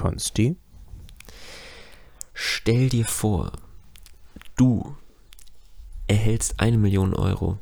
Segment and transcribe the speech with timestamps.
[0.00, 0.56] Konsti?
[2.32, 3.52] Stell dir vor,
[4.56, 4.96] du
[6.06, 7.58] erhältst eine Million Euro,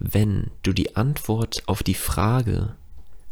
[0.00, 2.74] wenn du die Antwort auf die Frage,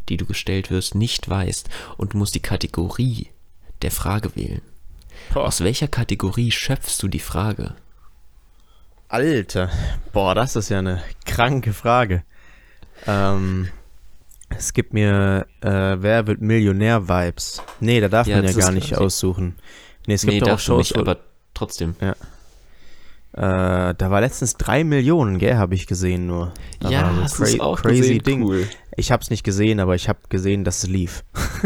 [0.08, 3.30] die du gestellt wirst, nicht weißt und du musst die Kategorie
[3.82, 4.62] der Frage wählen.
[5.34, 7.74] Aus welcher Kategorie schöpfst du die Frage?
[9.08, 9.70] Alter,
[10.12, 12.22] boah, das ist ja eine kranke Frage.
[13.08, 13.70] Ähm,
[14.48, 17.62] es gibt mir, äh, wer wird Millionär-Vibes?
[17.80, 19.56] Nee, da darf Ja, man ja gar nicht aussuchen.
[20.06, 21.18] Nee, es gibt nee, auch Shows, nicht, aber
[21.52, 21.96] trotzdem.
[22.00, 22.14] Äh,
[23.32, 26.52] da war letztens drei Millionen, gell, habe ich gesehen nur.
[26.80, 28.22] Da ja, so hast cra- auch crazy gesehen?
[28.22, 28.42] Ding.
[28.44, 28.66] Cool.
[28.96, 31.22] Ich habe es nicht gesehen, aber ich habe gesehen, dass es lief.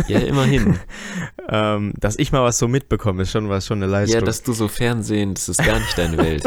[0.09, 0.81] Ja, immerhin.
[1.49, 4.25] ähm, dass ich mal was so mitbekomme, ist schon was schon eine ja, Leistung.
[4.25, 6.43] dass du so Fernsehen, das ist gar nicht deine Welt.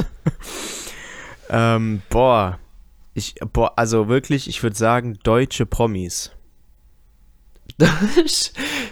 [1.50, 2.60] ähm, boah,
[3.14, 6.32] ich, boah, also wirklich, ich würde sagen deutsche Promis.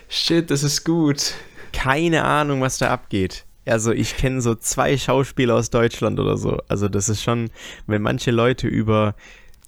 [0.10, 1.34] Shit, das ist gut.
[1.74, 3.46] Keine Ahnung, was da abgeht.
[3.66, 6.58] Also ich kenne so zwei Schauspieler aus Deutschland oder so.
[6.68, 7.50] Also das ist schon,
[7.88, 9.16] wenn manche Leute über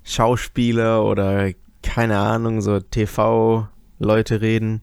[0.03, 4.81] Schauspieler oder keine Ahnung, so TV-Leute reden,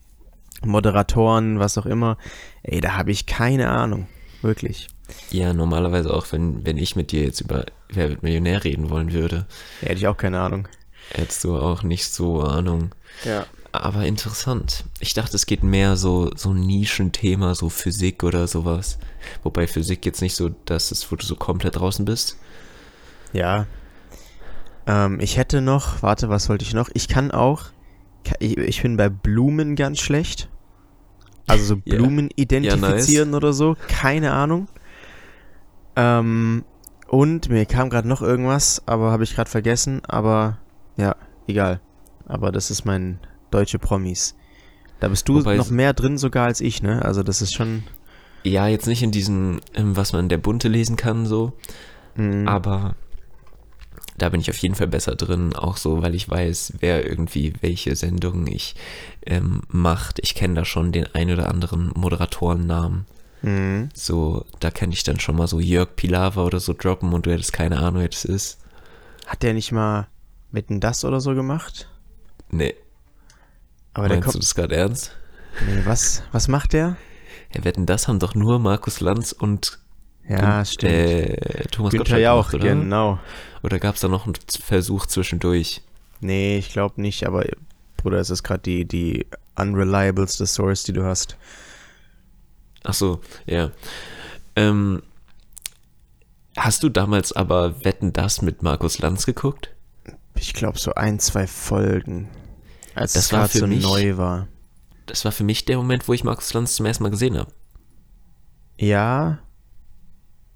[0.62, 2.16] Moderatoren, was auch immer,
[2.62, 4.06] ey, da habe ich keine Ahnung.
[4.42, 4.88] Wirklich.
[5.30, 9.12] Ja, normalerweise auch, wenn, wenn ich mit dir jetzt über Wer wird Millionär reden wollen
[9.12, 9.46] würde,
[9.80, 10.68] Da hätte ich auch keine Ahnung.
[11.10, 12.94] hättest du auch nicht so Ahnung.
[13.24, 13.46] Ja.
[13.72, 14.84] Aber interessant.
[15.00, 18.98] Ich dachte, es geht mehr so, so ein Nischenthema, so Physik oder sowas.
[19.42, 22.36] Wobei Physik jetzt nicht so das ist, wo du so komplett draußen bist.
[23.32, 23.66] Ja.
[24.86, 26.88] Ähm, ich hätte noch, warte, was wollte ich noch?
[26.94, 27.66] Ich kann auch,
[28.38, 30.48] ich, ich bin bei Blumen ganz schlecht.
[31.46, 31.96] Also so Ja.
[31.96, 34.68] Blumen Ja, identifizieren oder so, keine Ahnung.
[35.96, 36.64] Ähm,
[37.08, 40.58] und mir kam gerade noch irgendwas, aber habe ich gerade vergessen, aber
[40.96, 41.80] ja, egal.
[42.26, 43.18] Aber das ist mein
[43.50, 44.36] deutsche Promis.
[45.00, 47.02] Da bist du Wobei noch mehr drin sogar als ich, ne?
[47.04, 47.82] Also das ist schon.
[48.44, 51.52] Ja, jetzt nicht in diesen, ähm, was man in der Bunte lesen kann, so.
[52.14, 52.94] mh, Aber
[54.16, 57.54] da bin ich auf jeden Fall besser drin, auch so, weil ich weiß, wer irgendwie
[57.60, 58.74] welche Sendungen ich
[59.26, 60.20] ähm, macht.
[60.22, 63.06] Ich kenne da schon den ein oder anderen Moderatorennamen.
[63.42, 63.88] Mh.
[63.94, 67.32] So, da kann ich dann schon mal so Jörg Pilawa oder so droppen und du
[67.32, 68.58] hättest keine Ahnung, wer das ist.
[69.26, 70.08] Hat der nicht mal
[70.52, 71.88] Wetten das oder so gemacht?
[72.50, 72.74] Nee,
[73.94, 74.34] Aber der meinst kommt.
[74.36, 75.16] du das gerade ernst?
[75.66, 76.96] Nee, was, was macht der?
[77.54, 79.78] Ja, wetten, das haben doch nur Markus Lanz und
[80.28, 80.92] Ja, stimmt.
[80.92, 82.68] Äh, Thomas Günther Gottschalk Jauch, oder?
[82.68, 83.18] genau.
[83.62, 84.34] Oder gab es da noch einen
[84.64, 85.82] Versuch zwischendurch?
[86.20, 87.44] Nee, ich glaube nicht, aber
[87.96, 91.36] Bruder, es ist gerade die, die unreliableste Source, die du hast.
[92.84, 93.70] Ach so, ja.
[94.56, 95.02] Ähm,
[96.56, 99.70] hast du damals aber Wetten das mit Markus Lanz geguckt?
[100.34, 102.28] Ich glaube so ein, zwei Folgen.
[102.94, 104.48] Als Das es gerade so mich- neu war.
[105.06, 107.52] Das war für mich der Moment, wo ich Markus Lanz zum ersten Mal gesehen habe.
[108.78, 109.40] Ja.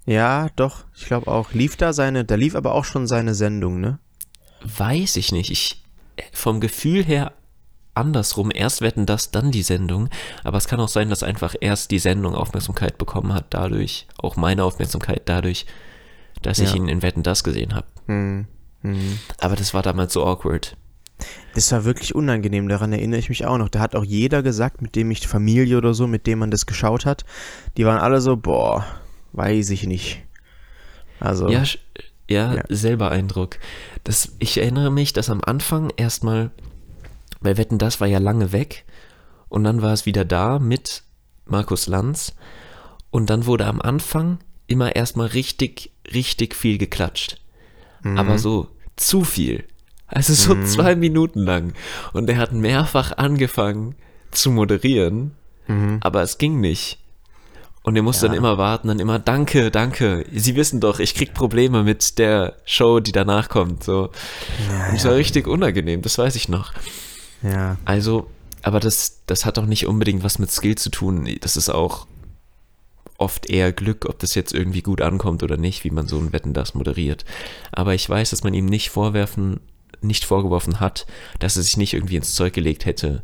[0.05, 1.51] Ja, doch, ich glaube auch.
[1.51, 3.99] Lief da seine, da lief aber auch schon seine Sendung, ne?
[4.63, 5.51] Weiß ich nicht.
[5.51, 5.83] Ich
[6.31, 7.33] vom Gefühl her
[7.95, 8.51] andersrum.
[8.53, 10.09] Erst wetten das, dann die Sendung.
[10.43, 14.35] Aber es kann auch sein, dass einfach erst die Sendung Aufmerksamkeit bekommen hat, dadurch, auch
[14.35, 15.65] meine Aufmerksamkeit dadurch,
[16.41, 16.75] dass ich Ja.
[16.75, 17.87] ihn in Wetten das gesehen habe.
[18.07, 18.47] Hm.
[18.81, 19.19] Hm.
[19.39, 20.77] Aber das war damals so awkward.
[21.53, 23.69] Das war wirklich unangenehm, daran erinnere ich mich auch noch.
[23.69, 26.65] Da hat auch jeder gesagt, mit dem ich Familie oder so, mit dem man das
[26.65, 27.23] geschaut hat,
[27.77, 28.85] die waren alle so, boah,
[29.31, 30.21] weiß ich nicht.
[31.21, 31.63] Also, Ja,
[32.29, 32.63] ja, Ja.
[32.67, 33.57] selber Eindruck.
[34.03, 36.51] Das, ich erinnere mich, dass am Anfang erstmal,
[37.41, 38.85] bei Wetten, das war ja lange weg
[39.49, 41.03] und dann war es wieder da mit
[41.45, 42.33] Markus Lanz
[43.11, 47.37] und dann wurde am Anfang immer erstmal richtig, richtig viel geklatscht.
[48.03, 48.17] Mhm.
[48.17, 49.65] Aber so zu viel.
[50.07, 51.73] Also so zwei Minuten lang.
[52.13, 53.95] Und er hat mehrfach angefangen
[54.31, 55.31] zu moderieren,
[55.67, 55.97] Mhm.
[56.01, 56.99] aber es ging nicht.
[57.83, 58.29] Und er musste Ja.
[58.29, 60.25] dann immer warten, dann immer, danke, danke.
[60.33, 63.83] Sie wissen doch, ich krieg Probleme mit der Show, die danach kommt.
[63.83, 64.09] So.
[64.69, 66.73] ja, Und es war richtig unangenehm, das weiß ich noch.
[67.45, 67.77] Ja.
[67.85, 68.27] Also,
[68.61, 71.29] aber das, das hat auch nicht unbedingt was mit Skill zu tun.
[71.41, 72.07] Das ist auch
[73.17, 76.33] oft eher Glück, ob das jetzt irgendwie gut ankommt oder nicht, wie man so ein
[76.33, 77.23] Wetten das moderiert.
[77.71, 79.61] Aber ich weiß, dass man ihm nicht vorwerfen,
[80.01, 81.05] nicht vorgeworfen hat,
[81.39, 83.23] dass er sich nicht irgendwie ins Zeug gelegt hätte.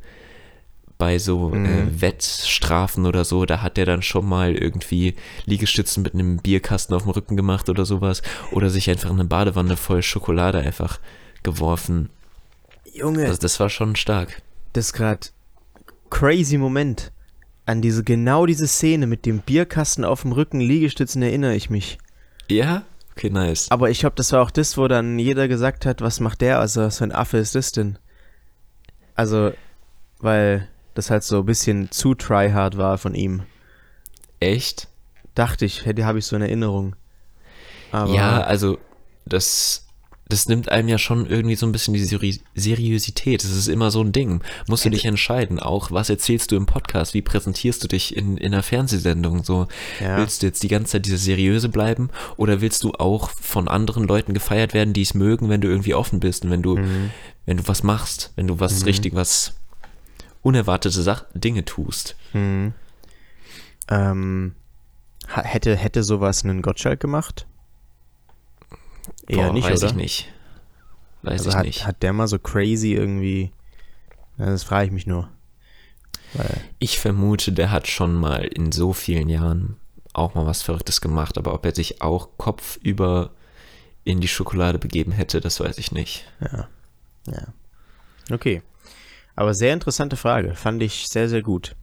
[0.98, 1.66] Bei so Mhm.
[1.66, 5.16] äh, Wettstrafen oder so, da hat er dann schon mal irgendwie
[5.46, 8.22] Liegestützen mit einem Bierkasten auf dem Rücken gemacht oder sowas.
[8.52, 11.00] Oder sich einfach in eine Badewanne voll Schokolade einfach
[11.44, 12.10] geworfen.
[12.94, 14.42] Junge, Also das war schon stark.
[14.74, 15.28] das ist gerade
[16.10, 17.12] crazy Moment.
[17.66, 22.00] An diese, genau diese Szene mit dem Bierkasten auf dem Rücken, Liegestützen erinnere ich mich.
[22.50, 22.84] Ja?
[23.16, 23.70] Okay, nice.
[23.70, 26.60] Aber ich glaube, das war auch das, wo dann jeder gesagt hat, was macht der?
[26.60, 27.98] Also, was für ein Affe ist das denn?
[29.16, 29.52] Also,
[30.20, 33.44] weil das halt so ein bisschen zu tryhard war von ihm.
[34.40, 34.88] Echt?
[35.36, 36.96] Dachte ich, hätte habe ich so in Erinnerung.
[37.92, 38.80] Aber ja, also
[39.26, 39.88] das,
[40.32, 43.44] das nimmt einem ja schon irgendwie so ein bisschen die Seri Seriosität.
[43.44, 44.42] Das ist immer so ein Ding.
[44.68, 48.38] Musst du dich entscheiden, auch was erzählst du im Podcast, wie präsentierst du dich in,
[48.38, 49.44] in einer Fernsehsendung?
[49.44, 49.68] So,
[50.00, 50.18] Ja.
[50.18, 54.06] willst du jetzt die ganze Zeit diese seriöse bleiben oder willst du auch von anderen
[54.08, 57.12] Leuten gefeiert werden, die es mögen, wenn du irgendwie offen bist und wenn du, Mhm.
[57.46, 59.54] wenn du was machst, wenn du was richtig, was
[60.42, 62.16] unerwartete Sach Dinge tust?
[62.34, 62.74] Mhm.
[63.90, 64.56] Ähm,
[65.28, 67.46] hätte, hätte sowas einen Gottschalk gemacht?
[69.28, 69.92] Eher Boah, nicht, weiß oder?
[69.92, 70.28] ich nicht.
[71.24, 71.86] Weiß Also ich hat, nicht.
[71.88, 73.52] hat der mal so crazy irgendwie.
[74.38, 75.30] Das frage ich mich nur.
[76.34, 79.78] Weil, Ich vermute, der hat schon mal in so vielen Jahren
[80.14, 83.32] auch mal was Verrücktes gemacht, aber ob er sich auch kopfüber
[84.04, 86.26] in die Schokolade begeben hätte, das weiß ich nicht.
[86.42, 86.68] ja.
[87.28, 87.48] Ja.
[88.32, 88.64] Okay.
[89.36, 90.56] Aber sehr interessante Frage.
[90.56, 91.76] Fand ich sehr, sehr gut.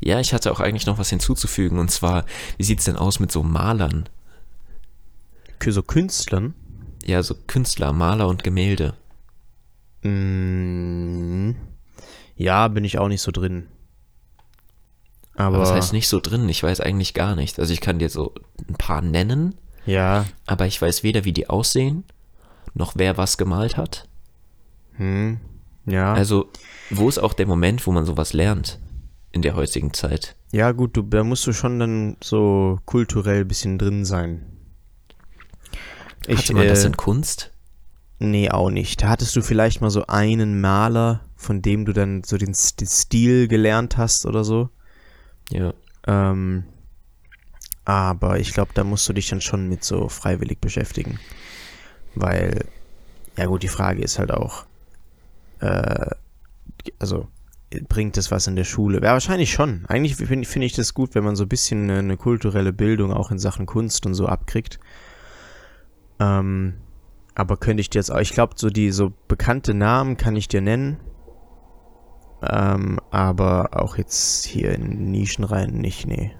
[0.00, 2.24] Ja, ich hatte auch eigentlich noch was hinzuzufügen und zwar,
[2.56, 4.08] wie sieht's denn aus mit so Malern?
[5.68, 6.54] So Künstlern.
[7.04, 8.94] Ja, so Künstler, Maler und Gemälde.
[10.02, 11.52] Mm,
[12.36, 13.66] ja, bin ich auch nicht so drin.
[15.34, 16.48] Aber, Aber was heißt nicht so drin?
[16.48, 17.58] Ich weiß eigentlich gar nicht.
[17.58, 18.34] Also ich kann dir so
[18.68, 19.54] ein paar nennen,
[19.86, 22.04] Ja, aber ich weiß weder, wie die aussehen,
[22.74, 24.08] noch wer was gemalt hat.
[24.96, 25.38] hm,
[25.86, 26.12] ja.
[26.12, 26.50] Also,
[26.90, 28.78] wo ist auch der Moment, wo man sowas lernt
[29.32, 30.36] in der heutigen Zeit?
[30.52, 34.46] Ja, gut, du, da musst du schon dann so kulturell ein bisschen drin sein.
[36.28, 37.52] Hatte man das äh, in Kunst?
[38.18, 39.02] Nee, auch nicht.
[39.02, 42.86] Da hattest du vielleicht mal so einen Maler, von dem du dann so den, den
[42.86, 44.68] Stil gelernt hast oder so.
[45.50, 45.72] Ja.
[46.06, 46.64] Ähm,
[47.84, 51.18] aber ich glaube, da musst du dich dann schon mit so freiwillig beschäftigen.
[52.14, 52.66] Weil,
[53.36, 54.64] ja gut, die Frage ist halt auch,
[55.60, 56.10] äh,
[56.98, 57.28] also,
[57.88, 58.98] bringt es was in der Schule?
[59.02, 59.86] Ja, wahrscheinlich schon.
[59.86, 63.12] Eigentlich finde finde ich das gut, wenn man so ein bisschen eine, eine kulturelle Bildung
[63.12, 64.78] auch in Sachen Kunst und so abkriegt.
[66.20, 66.74] Ähm,
[67.34, 70.48] aber könnte ich dir jetzt auch, ich glaube, so die so bekannte Namen kann ich
[70.48, 70.98] dir nennen.
[72.42, 76.32] Ähm, aber auch jetzt hier in Nischen rein nicht, nee.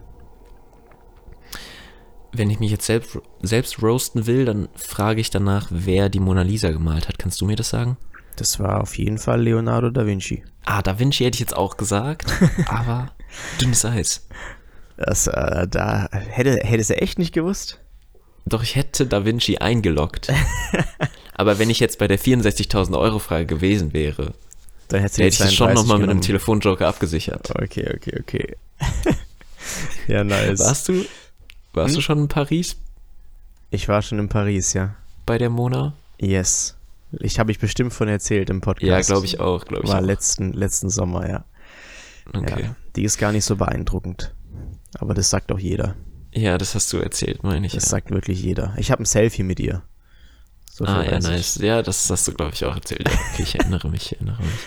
[2.33, 6.43] Wenn ich mich jetzt selbst, selbst roasten will, dann frage ich danach, wer die Mona
[6.43, 7.19] Lisa gemalt hat.
[7.19, 7.97] Kannst du mir das sagen?
[8.37, 10.45] Das war auf jeden Fall Leonardo da Vinci.
[10.65, 12.33] Ah, Da Vinci hätte ich jetzt auch gesagt,
[12.69, 13.13] aber
[13.61, 14.29] dünnes Eis.
[14.97, 17.81] Das, äh, da hätte, hättest du echt nicht gewusst?
[18.47, 20.33] Doch ich hätte Da Vinci eingeloggt.
[21.35, 24.33] aber wenn ich jetzt bei der 64.000 Euro Frage gewesen wäre,
[24.89, 26.21] Dann hätte ich das schon 32 nochmal mit einem.
[26.21, 27.51] Telefonjoker abgesichert.
[27.51, 28.57] Okay, okay, okay.
[30.09, 30.59] ja, nice.
[30.61, 31.05] Warst du,
[31.73, 31.95] warst Hm?
[31.97, 32.77] du schon in Paris
[33.71, 34.95] Ich war schon in Paris, ja.
[35.27, 35.93] bei der Mona?
[36.21, 36.77] Yes.
[37.19, 38.87] Ich habe ich bestimmt von erzählt im Podcast.
[38.89, 40.05] Ja, glaube ich auch, glaube ich War auch.
[40.05, 41.45] letzten, letzten Sommer, ja.
[42.33, 42.63] Okay.
[42.65, 42.77] ja.
[42.97, 44.33] Die ist gar nicht so beeindruckend.
[44.99, 45.95] Aber das sagt auch jeder.
[46.35, 47.73] Ja, das hast du erzählt, meine ich.
[47.75, 47.91] Das ja.
[47.91, 48.75] sagt wirklich jeder.
[48.77, 49.83] Ich habe ein Selfie mit ihr.
[50.71, 51.25] So Ah, ja, ich.
[51.25, 51.57] nice.
[51.57, 53.07] Ja, das hast du, glaube ich, auch erzählt.
[53.33, 54.51] Okay, ich erinnere mich, ich erinnere mich.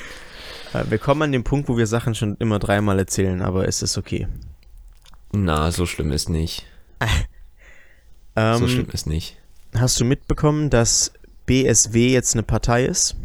[0.74, 3.84] Äh, Wir kommen an den Punkt, wo wir Sachen schon immer dreimal erzählen, aber es
[3.84, 4.28] ist okay.
[5.32, 6.66] Na, so schlimm ist nicht.
[8.36, 9.38] Ähm, So schlimm ist nicht.
[9.76, 11.12] Hast du mitbekommen, dass
[11.46, 13.16] BSW jetzt eine Partei ist?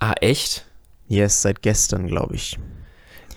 [0.00, 0.66] Ah, echt?
[1.06, 2.58] Yes, seit gestern, glaube ich.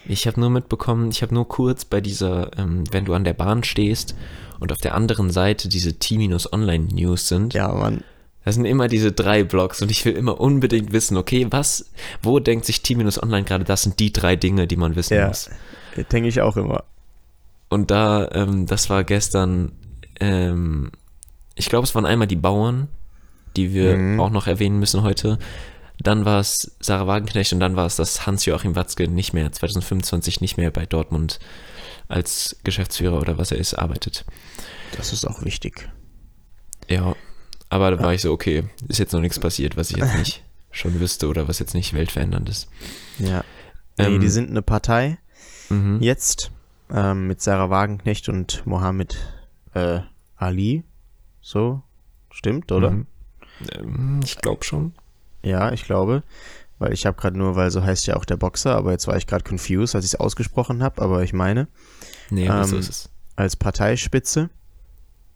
[0.05, 3.33] Ich habe nur mitbekommen, ich habe nur kurz bei dieser, ähm, wenn du an der
[3.33, 4.15] Bahn stehst
[4.59, 8.03] und auf der anderen Seite diese T-Online-News sind, Ja, Mann.
[8.43, 11.91] das sind immer diese drei Blogs und ich will immer unbedingt wissen, okay, was,
[12.21, 15.27] wo denkt sich T-Online gerade, das sind die drei Dinge, die man wissen Ja.
[15.27, 15.49] muss.
[16.11, 16.83] Denke ich auch immer.
[17.69, 19.71] Und da, ähm, das war gestern,
[20.19, 20.91] ähm,
[21.55, 22.87] ich glaube, es waren einmal die Bauern,
[23.55, 24.19] die wir Mhm.
[24.19, 25.37] auch noch erwähnen müssen heute.
[26.03, 30.41] Dann war es Sarah Wagenknecht und dann war es, dass Hans-Joachim Watzke nicht mehr, 2025
[30.41, 31.39] nicht mehr bei Dortmund
[32.09, 34.25] als Geschäftsführer oder was er ist, arbeitet.
[34.97, 35.89] Das ist auch wichtig.
[36.89, 37.15] Ja,
[37.69, 40.43] aber da war ich so, okay, ist jetzt noch nichts passiert, was ich jetzt nicht
[40.71, 42.67] schon wüsste oder was jetzt nicht weltverändernd ist.
[43.19, 43.43] Ja.
[43.97, 45.17] Nee, Ähm, die sind eine Partei
[45.69, 45.99] Mhm.
[46.01, 46.51] jetzt
[46.91, 49.15] ähm, mit Sarah Wagenknecht und Mohammed
[49.73, 50.01] äh,
[50.35, 50.83] Ali.
[51.41, 51.81] So,
[52.29, 52.91] stimmt, oder?
[52.91, 53.07] Mhm.
[53.71, 54.93] Ähm, ich glaube schon.
[55.43, 56.23] Ja, ich glaube.
[56.79, 59.15] Weil ich habe gerade nur, weil so heißt ja auch der Boxer, aber jetzt war
[59.15, 61.67] ich gerade confused, als ich es ausgesprochen habe, aber ich meine,
[62.29, 63.09] Nee, aber so Ähm, ist es.
[63.35, 64.49] als Parteispitze.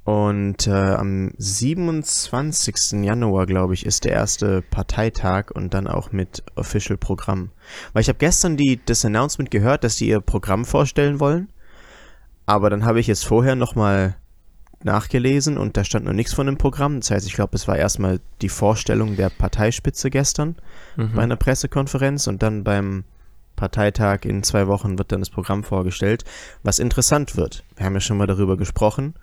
[0.04, 3.04] Und äh, am 27.
[3.04, 7.52] Januar, glaube ich, ist der erste Parteitag und dann auch mit Official Programm.
[7.94, 11.50] Weil ich habe gestern die, das Announcement gehört, dass die ihr Programm vorstellen wollen.
[12.46, 14.16] Aber dann habe ich jetzt vorher nochmal
[14.84, 17.00] nachgelesen und da stand noch nichts von dem Programm.
[17.00, 20.56] Das heißt, ich glaube, es war erstmal die Vorstellung der Parteispitze gestern
[20.96, 21.20] bei Mhm.
[21.20, 23.04] einer Pressekonferenz und dann beim
[23.56, 26.24] Parteitag in zwei Wochen wird dann das Programm vorgestellt,
[26.62, 27.64] was interessant wird.
[27.76, 29.16] Wir haben ja schon mal darüber gesprochen,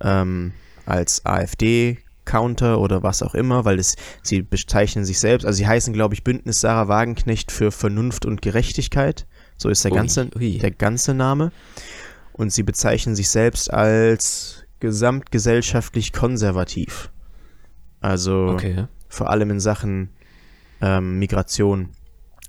[0.00, 0.52] ähm,
[0.86, 5.92] als AfD-Counter oder was auch immer, weil es, sie bezeichnen sich selbst, also sie heißen,
[5.92, 9.26] glaube ich, Bündnis Sarah Wagenknecht für Vernunft und Gerechtigkeit.
[9.56, 10.58] So ist der Ui, ganze, ui.
[10.58, 11.52] der ganze Name.
[12.32, 17.10] Und sie bezeichnen sich selbst als gesamtgesellschaftlich konservativ.
[18.00, 18.86] Also Okay.
[19.08, 20.10] vor allem in Sachen
[20.80, 21.90] ähm, Migration,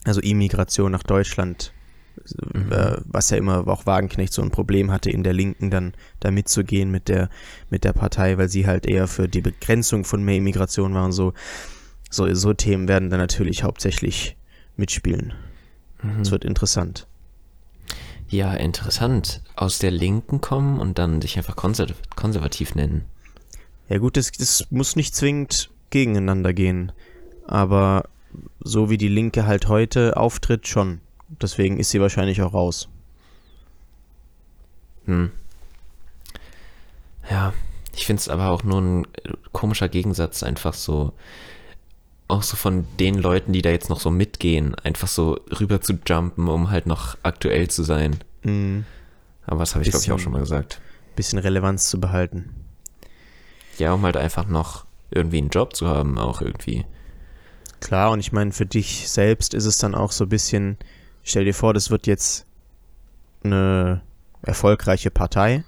[0.04, 1.74] also Immigration nach Deutschland,
[2.54, 2.72] Mhm.
[2.72, 6.32] äh, was ja immer auch Wagenknecht so ein Problem hatte, in der Linken dann da
[6.32, 7.30] mitzugehen mit der,
[7.70, 11.12] mit der Partei, weil sie halt eher für die Begrenzung von mehr Immigration waren.
[11.12, 11.34] So,
[12.10, 14.36] so, so Themen werden dann natürlich hauptsächlich
[14.78, 15.34] mitspielen.
[16.02, 16.22] Mhm.
[16.22, 17.08] Es wird interessant.
[18.30, 19.42] Ja, interessant.
[19.56, 23.06] Aus der Linken kommen und dann sich einfach konser konservativ nennen.
[23.90, 26.92] Ja gut, das, das muss nicht zwingend gegeneinander gehen,
[27.46, 28.10] aber
[28.60, 31.00] so wie die Linke halt heute auftritt, schon.
[31.42, 32.90] Deswegen ist sie wahrscheinlich auch raus.
[35.06, 35.32] Hm.
[37.30, 37.54] Ja,
[37.96, 41.14] ich finde es aber auch nur ein äh, komischer Gegensatz, einfach so,
[42.28, 45.94] auch so von den Leuten, die da jetzt noch so mitgehen, einfach so rüber zu
[46.06, 48.18] jumpen, um halt noch aktuell zu sein.
[48.44, 48.86] Mhm.
[49.46, 50.82] Aber das habe ich, glaube ich, auch schon mal gesagt.
[51.16, 52.54] Bisschen Relevanz zu behalten.
[53.78, 56.86] Ja, um halt einfach noch irgendwie einen Job zu haben, auch irgendwie.
[57.80, 60.78] Klar, und ich meine, für dich selbst ist es dann auch so ein bisschen,
[61.24, 62.46] stell dir vor, das wird jetzt
[63.44, 64.02] eine
[64.42, 65.64] erfolgreiche Partei,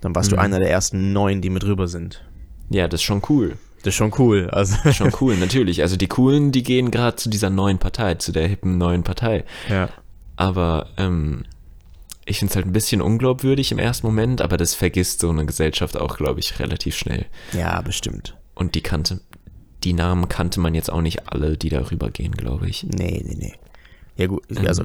[0.00, 0.42] dann warst du Mhm.
[0.42, 2.24] einer der ersten neun, die mit rüber sind.
[2.70, 3.56] Ja, das ist schon cool.
[3.84, 4.48] Das ist schon cool.
[4.50, 5.82] Also, Das ist schon cool, natürlich.
[5.82, 9.44] Also die Coolen, die gehen gerade zu dieser neuen Partei, zu der hippen neuen Partei.
[9.68, 9.88] ja.
[10.36, 11.44] Aber ähm,
[12.24, 15.46] ich finde es halt ein bisschen unglaubwürdig im ersten Moment, aber das vergisst so eine
[15.46, 17.26] Gesellschaft auch, glaube ich, relativ schnell.
[17.52, 18.36] Ja, bestimmt.
[18.56, 19.20] Und die kannte,
[19.84, 22.82] die Namen kannte man jetzt auch nicht alle, die darüber gehen, glaube ich.
[22.82, 23.54] Nee, nee, nee.
[24.16, 24.66] Ja, gut, Ähm.
[24.66, 24.84] also,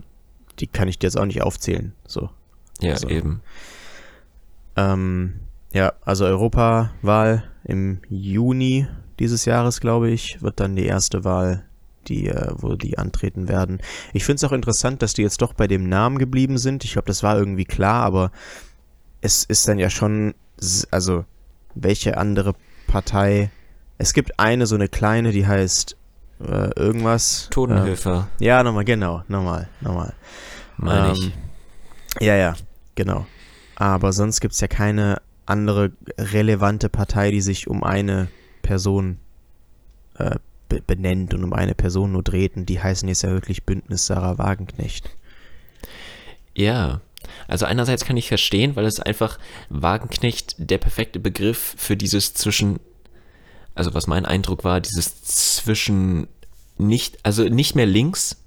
[0.60, 1.94] die kann ich dir jetzt auch nicht aufzählen.
[2.06, 2.30] So.
[2.82, 3.42] Ja, Also- eben.
[4.76, 5.40] Ähm,
[5.74, 8.88] ja, also Europawahl im Juni
[9.20, 11.66] dieses Jahres, glaube ich, wird dann die erste Wahl,
[12.08, 13.80] die, äh, wo die antreten werden.
[14.14, 16.84] Ich finde es auch interessant, dass die jetzt doch bei dem Namen geblieben sind.
[16.86, 18.32] Ich glaube, das war irgendwie klar, aber
[19.22, 20.34] es ist dann ja schon,
[20.92, 21.26] also
[21.76, 22.54] welche andere
[22.88, 23.52] Partei.
[23.98, 25.98] Es gibt eine, so eine kleine, die heißt
[26.42, 27.50] äh, irgendwas.
[27.52, 30.14] Totenhöfer, Äh, ja, nochmal, genau, nochmal, nochmal.
[30.78, 31.26] meine ich.
[31.26, 31.32] Ähm,
[32.22, 32.56] Ja, ja,
[32.96, 33.26] genau.
[33.76, 38.28] Aber sonst gibt es ja keine andere relevante Partei, die sich um eine
[38.62, 39.18] Person
[40.18, 40.36] äh,
[40.68, 42.56] be benennt und um eine Person nur dreht.
[42.56, 45.10] Und die heißen jetzt ja wirklich Bündnis Sarah Wagenknecht.
[46.56, 47.02] Ja.
[47.48, 49.40] Also einerseits kann ich verstehen, weil es einfach
[49.70, 52.80] Wagenknecht der perfekte Begriff für dieses zwischen,
[53.76, 56.28] also was mein Eindruck war, dieses zwischen
[56.78, 58.38] nicht, also nicht mehr links,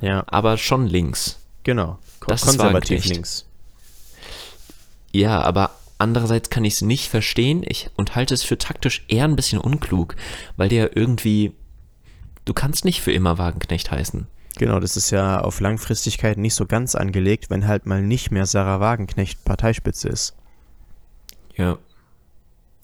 [0.00, 1.38] Ja, aber schon links.
[1.62, 1.98] genau.
[2.20, 3.46] Ko- Das Konservativ links.
[5.12, 9.24] Ja, aber andererseits kann ich es nicht verstehen ich, und halte es für taktisch eher
[9.24, 10.16] ein bisschen unklug,
[10.56, 11.52] weil der irgendwie,
[12.44, 14.26] du kannst nicht für immer Wagenknecht heißen.
[14.58, 18.46] Genau, das ist ja auf Langfristigkeit nicht so ganz angelegt, wenn halt mal nicht mehr
[18.46, 20.34] Sarah Wagenknecht Parteispitze ist.
[21.56, 21.78] Ja,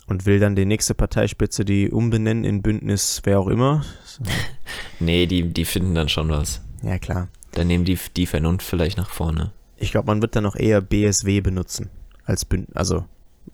[0.07, 3.85] Und will dann die nächste Parteispitze die umbenennen in Bündnis wer auch immer.
[5.01, 6.61] nee, die, die finden dann schon was.
[6.83, 7.29] Ja, klar.
[7.53, 9.53] Dann nehmen die die Vernunft vielleicht nach vorne.
[9.77, 11.91] Ich glaube, man wird dann auch eher BSW benutzen
[12.25, 12.77] als Bündnis.
[12.77, 13.05] Also,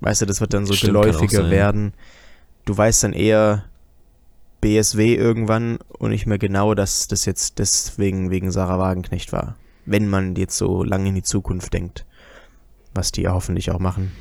[0.01, 1.95] weißt du, das wird dann so Stimmt, geläufiger werden.
[2.65, 3.65] Du weißt dann eher
[4.61, 9.57] BSW irgendwann und nicht mehr genau, dass das jetzt deswegen wegen Sarah Wagenknecht war.
[9.87, 12.05] Wenn man jetzt so lange in die Zukunft denkt.
[12.95, 14.13] Was die ja hoffentlich auch machen.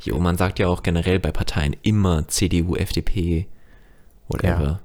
[0.00, 3.46] Jo, man sagt ja auch generell bei Parteien immer CDU, FDP,
[4.28, 4.80] whatever.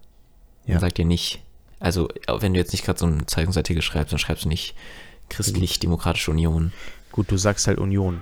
[0.66, 0.76] Ja.
[0.76, 1.42] Man sagt ja nicht,
[1.80, 2.08] also
[2.40, 4.76] wenn du jetzt nicht gerade so einen Zeitungsartikel schreibst, dann schreibst du nicht
[5.30, 6.72] Christlich-Demokratische Union.
[7.12, 8.22] Gut, du sagst halt Union.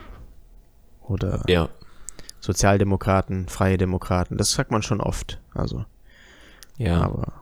[1.07, 1.69] Oder Ja,
[2.39, 4.37] Sozialdemokraten, Freie Demokraten.
[4.37, 5.39] Das sagt man schon oft.
[5.53, 5.85] Also,
[6.77, 7.01] ja.
[7.01, 7.33] aber,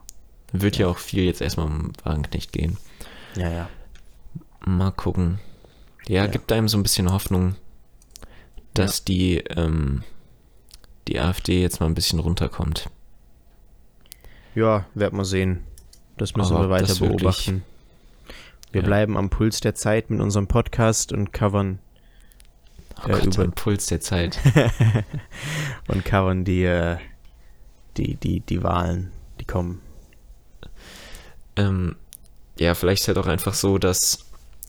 [0.52, 2.78] Wird ja auch viel jetzt erstmal um Wagenknecht gehen.
[3.36, 3.68] ja, ja.
[4.66, 5.40] Mal gucken.
[6.08, 6.26] Ja, Ja.
[6.26, 7.56] gibt einem so ein bisschen Hoffnung,
[8.72, 10.02] dass die, ähm,
[11.06, 12.88] die AfD jetzt mal ein bisschen runterkommt.
[14.54, 15.64] Ja, werden wir sehen.
[16.16, 17.62] Das müssen Aber wir weiter beobachten.
[18.72, 18.86] Wir Ja.
[18.86, 21.78] bleiben am Puls der Zeit mit unserem Podcast und covern
[23.02, 24.38] Oh Gott, über- am Puls der Zeit.
[25.88, 26.96] und covern die, äh,
[27.96, 29.10] die, die, die Wahlen,
[29.40, 29.80] die kommen.
[31.56, 31.96] ähm,
[32.58, 34.26] ja, vielleicht ist ja doch einfach so, dass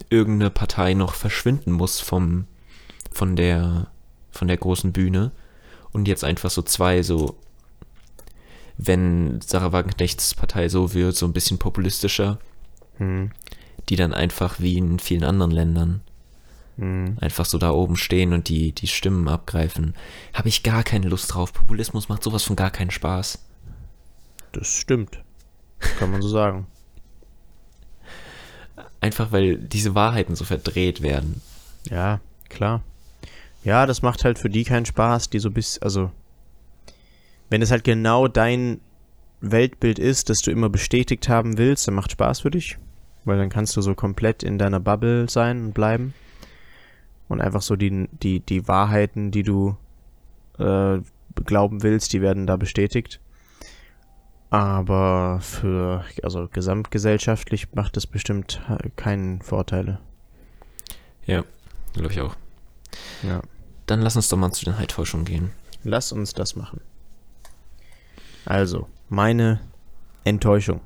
[0.10, 2.46] irgendeine Partei noch verschwinden muss vom,
[3.12, 3.88] von der,
[4.32, 5.32] von der großen Bühne
[5.91, 7.38] und jetzt einfach so zwei so,
[8.77, 12.39] wenn Sarah Wagenknechts Partei so wird, so ein bisschen populistischer,
[12.98, 13.32] Hm.
[13.89, 16.01] die dann einfach wie in vielen anderen Ländern
[16.77, 17.17] Mhm.
[17.22, 19.96] einfach so da oben stehen und die, die Stimmen abgreifen.
[20.34, 21.53] Habe ich gar keine Lust drauf.
[21.53, 23.39] Populismus macht sowas von gar keinen Spaß.
[24.51, 25.24] Das stimmt.
[26.00, 26.67] Kann man so sagen.
[29.00, 31.41] Einfach weil diese Wahrheiten so verdreht werden.
[31.89, 32.82] Ja, klar.
[33.63, 36.12] Ja, das macht halt für die keinen Spaß, die so bis, also,
[37.50, 38.82] wenn es halt genau dein
[39.41, 42.77] Weltbild ist, das du immer bestätigt haben willst, dann macht Spaß für dich,
[43.24, 46.13] weil dann kannst du so komplett in deiner Bubble sein und bleiben
[47.27, 49.77] und einfach so die, die, die Wahrheiten, die du
[50.60, 51.00] äh,
[51.46, 53.20] glauben willst, die werden da bestätigt.
[54.50, 60.00] Aber für, also gesamtgesellschaftlich macht das bestimmt äh, keinen Vorteile.
[61.25, 61.44] Ja,
[61.94, 62.36] glaube ich auch.
[63.24, 63.41] Ja.
[63.86, 65.51] Dann lass uns doch mal zu den Heitäuschungen gehen.
[65.84, 66.82] Lass uns das machen.
[68.46, 69.60] Also, meine
[70.24, 70.82] Enttäuschung.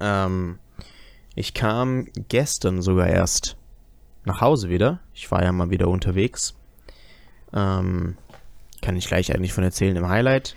[0.00, 0.58] Ähm,
[1.34, 3.56] ich kam gestern sogar erst
[4.28, 5.00] nach Hause wieder.
[5.12, 6.54] Ich war ja mal wieder unterwegs.
[7.52, 8.16] Ähm,
[8.80, 10.54] kann ich gleich eigentlich von erzählen im Highlight.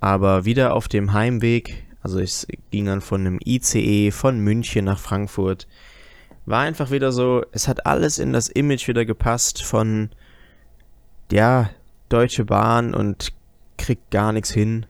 [0.00, 4.98] Aber wieder auf dem Heimweg, also es ging dann von einem ICE von München nach
[4.98, 5.66] Frankfurt.
[6.44, 10.10] War einfach wieder so, es hat alles in das Image wieder gepasst von,
[11.32, 11.70] ja,
[12.10, 13.32] Deutsche Bahn und
[13.78, 14.84] kriegt gar nichts hin.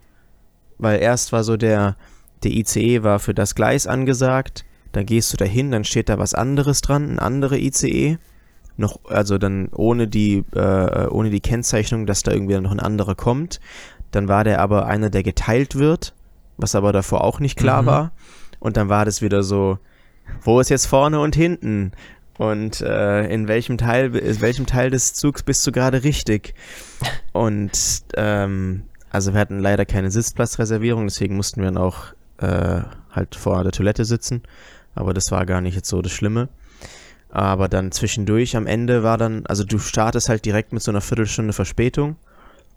[0.78, 1.97] Weil erst war so der,
[2.43, 4.64] der ICE war für das Gleis angesagt,
[4.97, 8.19] dann gehst du dahin, dann steht da was anderes dran, ein anderer ICE.
[8.77, 13.15] Noch, also dann ohne die, äh, ohne die Kennzeichnung, dass da irgendwie noch ein anderer
[13.15, 13.61] kommt.
[14.11, 16.15] Dann war der aber einer, der geteilt wird,
[16.57, 17.87] was aber davor auch nicht klar Mhm.
[17.87, 18.13] war.
[18.59, 19.79] Und dann war das wieder so,
[20.43, 21.93] wo ist jetzt vorne und hinten?
[22.37, 26.55] Und äh, in welchem Teil, in welchem Teil des Zugs bist du gerade richtig?
[27.33, 27.71] Und
[28.17, 32.07] ähm, also wir hatten leider keine Sitzplatzreservierung, deswegen mussten wir dann auch
[32.39, 32.81] äh,
[33.13, 34.43] halt vor der Toilette sitzen.
[34.95, 36.49] Aber das war gar nicht jetzt so das Schlimme.
[37.31, 41.01] Aber dann zwischendurch am Ende war dann, also du startest halt direkt mit so einer
[41.01, 42.17] Viertelstunde Verspätung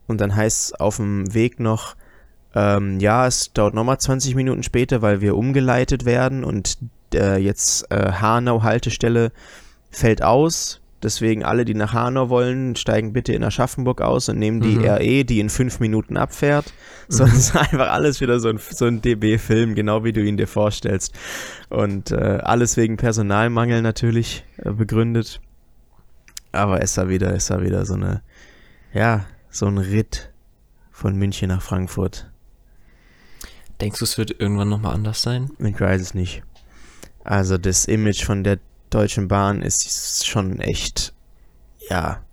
[0.08, 1.96] und dann heißt es auf dem Weg noch,
[2.56, 6.80] ähm, ja, es dauert nochmal 20 Minuten später, weil wir umgeleitet werden und
[7.14, 9.32] äh, jetzt äh, Hanau-Haltestelle
[9.92, 10.82] fällt aus.
[11.04, 14.86] Deswegen alle, die nach Hanau wollen, steigen bitte in Aschaffenburg aus und nehmen die Mhm.
[14.86, 16.74] RE, die in fünf Minuten abfährt.
[17.10, 20.36] So, das ist einfach alles wieder so ein, so ein DB-Film, genau wie du ihn
[20.36, 21.14] dir vorstellst.
[21.70, 25.40] Und äh, alles wegen Personalmangel natürlich äh, begründet.
[26.52, 28.24] Aber es war wieder, es war wieder so eine,
[28.94, 30.32] ja, so ein Ritt
[30.92, 32.30] von München nach Frankfurt.
[33.80, 35.50] Denkst du, es wird irgendwann nochmal anders sein?
[35.60, 36.44] Ich weiß es nicht.
[37.24, 38.58] Also das Image von der
[38.90, 41.14] Deutschen Bahn ist schon echt,
[41.90, 42.24] ja,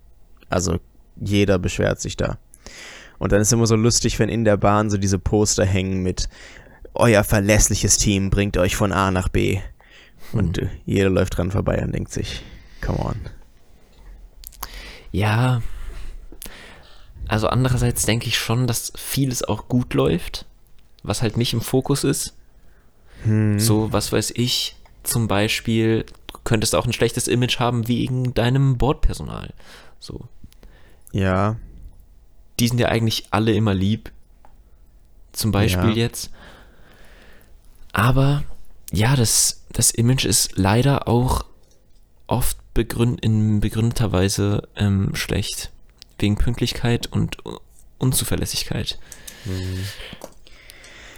[0.49, 0.79] also
[1.15, 2.37] jeder beschwert sich da.
[3.17, 6.27] Und dann ist immer so lustig, wenn in der Bahn so diese Poster hängen mit
[6.93, 9.59] euer verlässliches Team bringt euch von A nach B.
[10.31, 12.41] Und äh, jeder läuft dran vorbei und denkt sich,
[12.81, 13.15] come on.
[15.11, 15.61] Ja.
[17.27, 20.45] Also andererseits denke ich schon, dass vieles auch gut läuft,
[21.03, 22.35] was halt nicht im Fokus ist.
[23.23, 23.59] Hm.
[23.59, 26.05] So, was weiß ich, zum Beispiel,
[26.45, 29.53] könntest auch ein schlechtes Image haben wegen deinem Bordpersonal.
[29.99, 30.27] So.
[31.11, 31.57] Ja,
[32.59, 34.11] Die sind ja eigentlich alle immer lieb.
[35.33, 35.95] Zum Beispiel Ja.
[35.95, 36.29] jetzt.
[37.91, 38.43] Aber
[38.93, 41.43] ja, das, das Image ist leider auch
[42.27, 45.71] oft begründ, in begründeter Weise ähm, schlecht.
[46.17, 47.37] Wegen Pünktlichkeit und
[47.97, 48.99] Unzuverlässigkeit.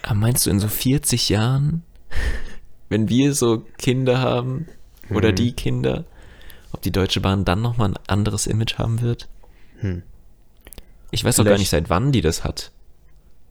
[0.01, 1.83] Aber meinst du in so 40 Jahren,
[2.89, 4.67] wenn wir so Kinder haben
[5.09, 5.35] oder Mhm.
[5.35, 6.05] die Kinder,
[6.71, 9.27] ob die Deutsche Bahn dann nochmal ein anderes Image haben wird?
[9.79, 10.03] Hm.
[11.11, 12.71] Ich weiß auch gar Vielleicht- nicht, seit wann die das hat.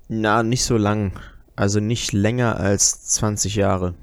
[0.08, 1.12] na, nicht so lang.
[1.56, 3.94] Also nicht länger als 20 Jahre.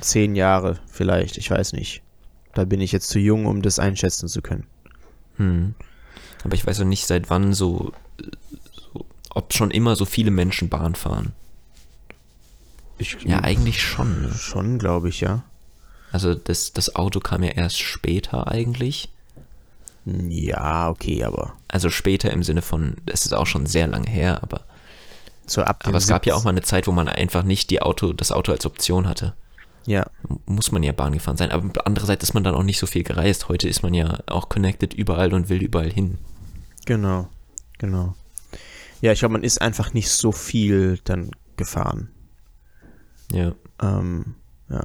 [0.00, 2.02] Zehn Jahre vielleicht, ich weiß nicht.
[2.54, 4.66] Da bin ich jetzt zu jung, um das einschätzen zu können.
[5.36, 5.74] Hm.
[6.44, 7.92] Aber ich weiß auch nicht, seit wann so,
[8.72, 11.32] so ob schon immer so viele Menschen Bahn fahren.
[13.00, 14.22] Ich, Ja, eigentlich schon.
[14.22, 14.34] Ne?
[14.34, 15.42] Schon, glaube ich, ja.
[16.12, 19.10] Also das, das Auto kam ja erst später eigentlich.
[20.04, 24.42] Ja, okay, aber Also später im Sinne von, es ist auch schon sehr lange her,
[24.42, 24.62] aber,
[25.46, 27.70] so ab aber es gab ja auch 17 mal eine Zeit, wo man einfach nicht
[27.70, 29.34] die Auto, das Auto als Option hatte.
[29.86, 30.06] Ja,
[30.46, 31.50] Muss man ja Bahn gefahren sein.
[31.50, 33.48] Aber andererseits ist man dann auch nicht so viel gereist.
[33.48, 36.18] Heute ist man ja auch connected überall und will überall hin.
[36.84, 37.28] genau,
[37.78, 38.14] genau.
[39.00, 42.10] Ja, ich glaube, man ist einfach nicht so viel dann gefahren.
[43.32, 43.54] Ja.
[43.80, 44.34] Ähm,
[44.68, 44.84] ja.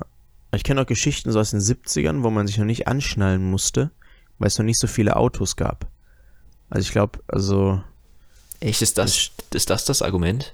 [0.54, 3.92] Ich kenne auch Geschichten so aus den 70ern, wo man sich noch nicht anschnallen musste,
[4.40, 5.88] weil es noch nicht so viele Autos gab.
[6.70, 7.82] Also ich glaube, also
[8.60, 10.54] Echt, ist das, ist das das Argument?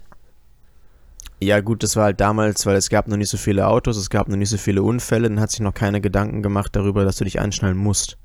[1.40, 4.10] Ja, gut, das war halt damals, weil es gab noch nicht so viele Autos, es
[4.10, 7.18] gab noch nicht so viele Unfälle, dann hat sich noch keine Gedanken gemacht darüber, dass
[7.18, 8.18] du dich anschnallen musst.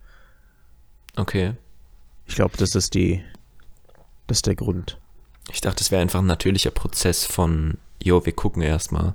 [1.16, 1.54] Okay.
[2.26, 3.22] Ich glaube, das ist die,
[4.26, 4.98] das ist der Grund.
[5.50, 9.14] Ich dachte, es wäre einfach ein natürlicher Prozess von, jo, wir gucken erstmal.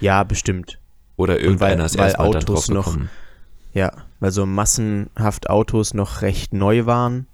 [0.00, 0.78] Ja, bestimmt.
[1.16, 2.98] Oder irgendeiner ist weil erstmal da Autos drauf noch-.
[3.72, 7.26] Ja, weil so massenhaft Autos noch recht neu waren,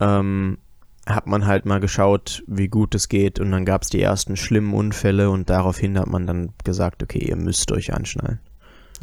[0.00, 0.58] ähm,
[1.06, 4.36] hat man halt mal geschaut, wie gut es geht und dann gab es die ersten
[4.36, 8.40] schlimmen Unfälle und daraufhin hat man dann gesagt, okay, ihr müsst euch anschnallen.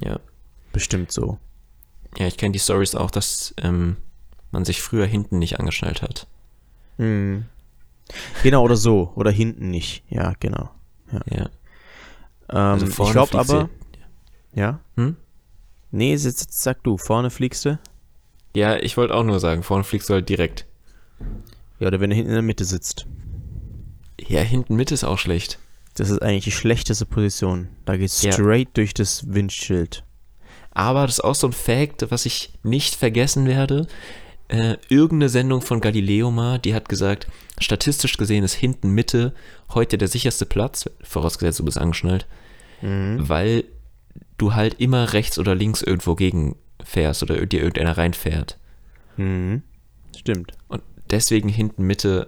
[0.04, 0.19] Ja.
[0.74, 1.38] Bestimmt so.
[2.17, 3.98] Ja, ich kenne die Stories auch, dass ähm,
[4.52, 6.28] man sich früher hinten nicht angeschnallt hat.
[6.98, 7.46] Mhm.
[8.43, 9.12] Genau, oder so.
[9.15, 10.04] Oder hinten nicht.
[10.10, 10.69] Ja, genau.
[11.30, 11.50] Ja.
[12.49, 13.63] Ähm, Also ich glaube aber.
[13.63, 14.79] du- Ja?
[14.95, 15.15] Hm?
[15.91, 17.79] Nee, jetzt sag du, vorne fliegst du?
[18.56, 20.65] Ja, ich wollte auch nur sagen, vorne fliegst du halt direkt.
[21.79, 23.06] Ja, oder wenn du hinten in der Mitte sitzt.
[24.19, 25.60] Ja, hinten mit ist auch schlecht.
[25.95, 27.67] Das ist eigentlich die schlechteste Position.
[27.86, 28.32] Da geht's Ja.
[28.32, 30.03] straight durch das Windschild.
[30.71, 33.88] Aber das ist auch so ein Fact, was ich nicht vergessen werde.
[34.53, 37.27] Äh, irgendeine Sendung von Galileo mal, die hat gesagt,
[37.59, 39.33] statistisch gesehen ist hinten Mitte
[39.73, 42.27] heute der sicherste Platz, vorausgesetzt du bist angeschnallt,
[42.83, 43.27] Mhm.
[43.27, 43.63] weil
[44.37, 48.59] du halt immer rechts oder links irgendwo gegen fährst oder dir irgendeiner reinfährt.
[49.17, 49.63] Mhm.
[50.15, 50.51] Stimmt.
[50.67, 52.27] Und deswegen hinten Mitte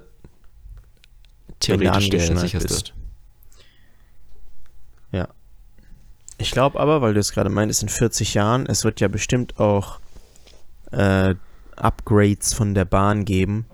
[1.59, 2.67] theoretisch der sicherste.
[2.67, 2.93] bist.
[5.11, 5.27] Ja.
[6.39, 9.59] Ich glaube aber, weil du es gerade meintest, in 40 Jahren, es wird ja bestimmt
[9.59, 9.99] auch
[10.91, 11.35] äh,
[11.77, 13.65] Upgrades von der Bahn geben.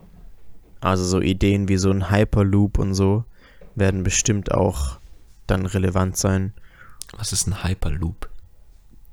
[0.79, 3.25] Also so Ideen wie so ein Hyperloop und so
[3.75, 4.97] werden bestimmt auch
[5.47, 6.53] dann relevant sein.
[7.17, 8.29] Was ist ein Hyperloop?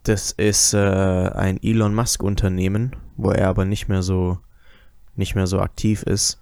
[0.04, 4.38] Das ist äh, ein Elon Musk Unternehmen, wo er aber nicht mehr so
[5.16, 6.40] nicht mehr so aktiv ist,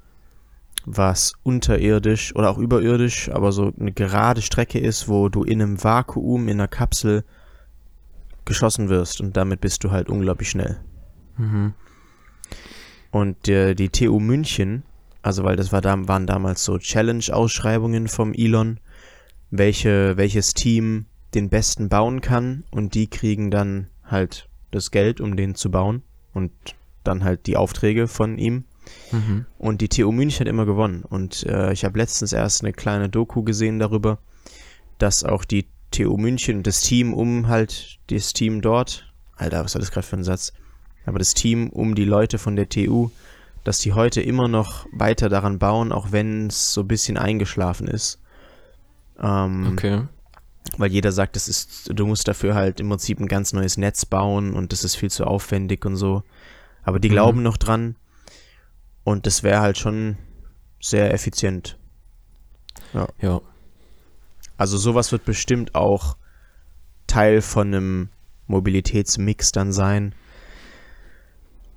[0.85, 5.83] was unterirdisch oder auch überirdisch, aber so eine gerade Strecke ist, wo du in einem
[5.83, 7.25] Vakuum in einer Kapsel
[8.45, 10.79] geschossen wirst und damit bist du halt unglaublich schnell.
[11.39, 11.75] Mhm.
[13.17, 14.83] Und äh, die TU München,
[15.23, 18.79] also weil das war da, waren damals so Challenge-Ausschreibungen vom Elon,
[19.51, 25.35] welche, welches Team den besten bauen kann und die kriegen dann halt das Geld, um
[25.35, 26.03] den zu bauen
[26.35, 26.53] und
[27.05, 28.65] dann halt die Aufträge von ihm.
[29.11, 29.47] Mhm.
[29.57, 31.03] Und die TU München hat immer gewonnen.
[31.03, 34.19] Und äh, ich habe letztens erst eine kleine Doku gesehen darüber,
[34.99, 39.81] dass auch die TU München, das Team um halt, das Team dort, Alter, was war
[39.81, 40.53] das gerade für ein Satz?
[41.07, 43.11] Aber das Team um die Leute von der TU,
[43.65, 47.89] dass die heute immer noch weiter daran bauen, auch wenn es so ein bisschen eingeschlafen
[47.89, 48.21] ist.
[49.21, 50.03] Ähm, Okay.
[50.79, 54.05] weil jeder sagt, das ist, du musst dafür halt im Prinzip ein ganz neues Netz
[54.05, 56.23] bauen und das ist viel zu aufwendig und so.
[56.83, 57.13] Aber die Mhm.
[57.13, 57.97] glauben noch dran
[59.05, 60.17] und das wäre halt schon
[60.81, 61.79] sehr effizient.
[63.21, 63.41] Ja.
[64.59, 66.17] Also sowas wird bestimmt auch
[67.07, 68.09] Teil von einem
[68.47, 70.15] Mobilitätsmix dann sein.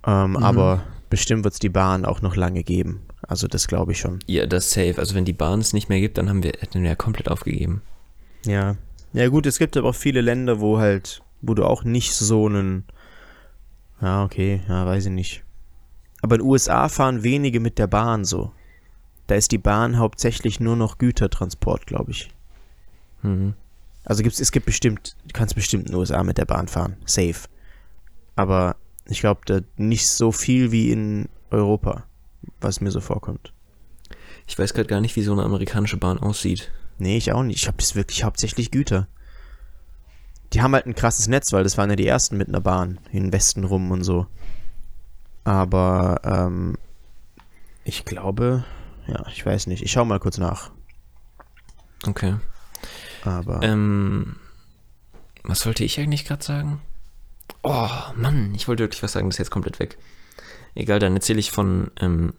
[0.05, 0.37] Ähm, Mhm.
[0.37, 3.01] Aber bestimmt wird es die Bahn auch noch lange geben.
[3.27, 4.19] Also das glaube ich schon.
[4.27, 4.95] Ja, das safe.
[4.97, 7.29] Also wenn die Bahn es nicht mehr gibt, dann haben wir, hätten wir ja komplett
[7.29, 7.81] aufgegeben.
[8.45, 8.75] Ja.
[9.13, 12.45] Ja gut, es gibt aber auch viele Länder, wo halt, wo du auch nicht so
[12.45, 12.85] einen,
[14.01, 15.43] ja okay, ja weiß ich nicht.
[16.21, 18.51] Aber in den USA fahren wenige mit der Bahn so.
[19.27, 22.29] Da ist die Bahn hauptsächlich nur noch Gütertransport, glaube ich.
[23.21, 23.53] Mhm.
[24.05, 26.95] Also gibt's, es gibt bestimmt, du kannst bestimmt in den USA mit der Bahn fahren,
[27.05, 27.47] safe.
[28.35, 28.75] Aber
[29.09, 32.03] ich glaube, da nicht so viel wie in Europa,
[32.61, 33.53] was mir so vorkommt.
[34.47, 36.71] Ich weiß gerade gar nicht, wie so eine amerikanische Bahn aussieht.
[36.97, 37.57] Nee, ich auch nicht.
[37.57, 39.07] Ich glaube, das wirklich hauptsächlich Güter.
[40.53, 42.99] Die haben halt ein krasses Netz, weil das waren ja die ersten mit einer Bahn
[43.11, 44.27] in den Westen rum und so.
[45.43, 46.77] Aber ähm,
[47.83, 48.65] ich glaube,
[49.07, 49.83] ja, ich weiß nicht.
[49.83, 50.71] Ich schau mal kurz nach.
[52.05, 52.35] Okay.
[53.23, 54.35] Aber Ähm,
[55.43, 56.81] was wollte ich eigentlich gerade sagen?
[57.63, 59.97] Oh, Mann, ich wollte wirklich was sagen, das ist jetzt komplett weg.
[60.75, 62.33] Egal, dann erzähle ich von ähm,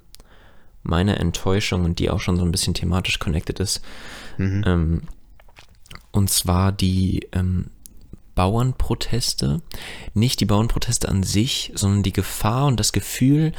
[0.83, 3.83] meiner Enttäuschung und die auch schon so ein bisschen thematisch connected ist.
[4.39, 4.63] mhm.
[4.67, 5.03] Ähm,
[6.13, 7.71] und zwar die ähm,
[8.35, 9.61] Bauernproteste.
[10.15, 13.53] Nicht die Bauernproteste an sich, sondern die Gefahr und das Gefühl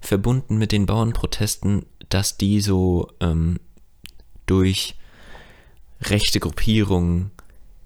[0.00, 3.60] verbunden mit den Bauernprotesten, dass die so ähm,
[4.46, 4.96] durch
[6.00, 7.30] rechte Gruppierungen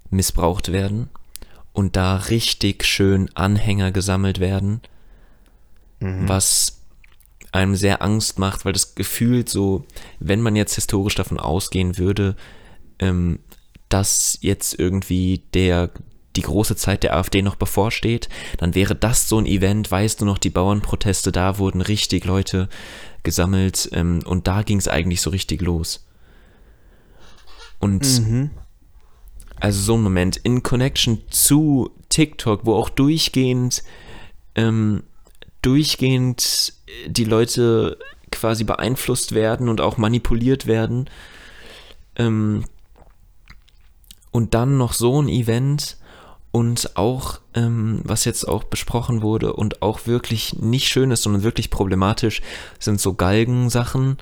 [0.09, 1.09] missbraucht werden
[1.77, 4.81] und da richtig schön Anhänger gesammelt werden,
[5.99, 6.27] Mhm.
[6.27, 6.81] was
[7.51, 9.85] einem sehr Angst macht, weil das Gefühl so,
[10.19, 12.35] wenn man jetzt historisch davon ausgehen würde,
[12.97, 13.37] ähm,
[13.89, 15.91] dass jetzt irgendwie der
[16.35, 20.25] die große Zeit der AfD noch bevorsteht, dann wäre das so ein Event, weißt du
[20.25, 22.69] noch, die Bauernproteste, da wurden richtig Leute
[23.23, 26.07] gesammelt ähm, und da ging es eigentlich so richtig los.
[27.79, 28.49] Und Mhm.
[29.59, 33.83] Also so ein Moment in Connection zu TikTok, wo auch durchgehend,
[34.55, 35.03] ähm,
[35.61, 36.73] durchgehend
[37.07, 37.97] die Leute
[38.31, 41.09] quasi beeinflusst werden und auch manipuliert werden.
[42.15, 42.65] Ähm,
[44.31, 45.97] und dann noch so ein Event
[46.51, 51.43] und auch, ähm, was jetzt auch besprochen wurde und auch wirklich nicht schön ist, sondern
[51.43, 52.41] wirklich problematisch,
[52.79, 54.17] sind so Galgensachen.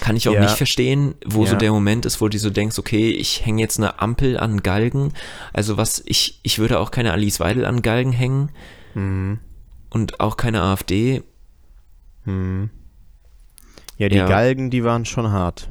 [0.00, 0.40] Kann ich auch Ja.
[0.42, 1.58] nicht verstehen, wo so Ja.
[1.58, 5.12] der Moment ist, wo du so denkst, okay, ich hänge jetzt eine Ampel an Galgen.
[5.52, 8.50] Also was, ich, ich würde auch keine Alice Weidel an Galgen hängen
[8.94, 9.38] Mhm.
[9.90, 11.22] und auch keine AfD.
[12.24, 12.70] Mhm.
[13.98, 14.26] Ja, die Ja.
[14.26, 15.68] Galgen, die waren schon hart.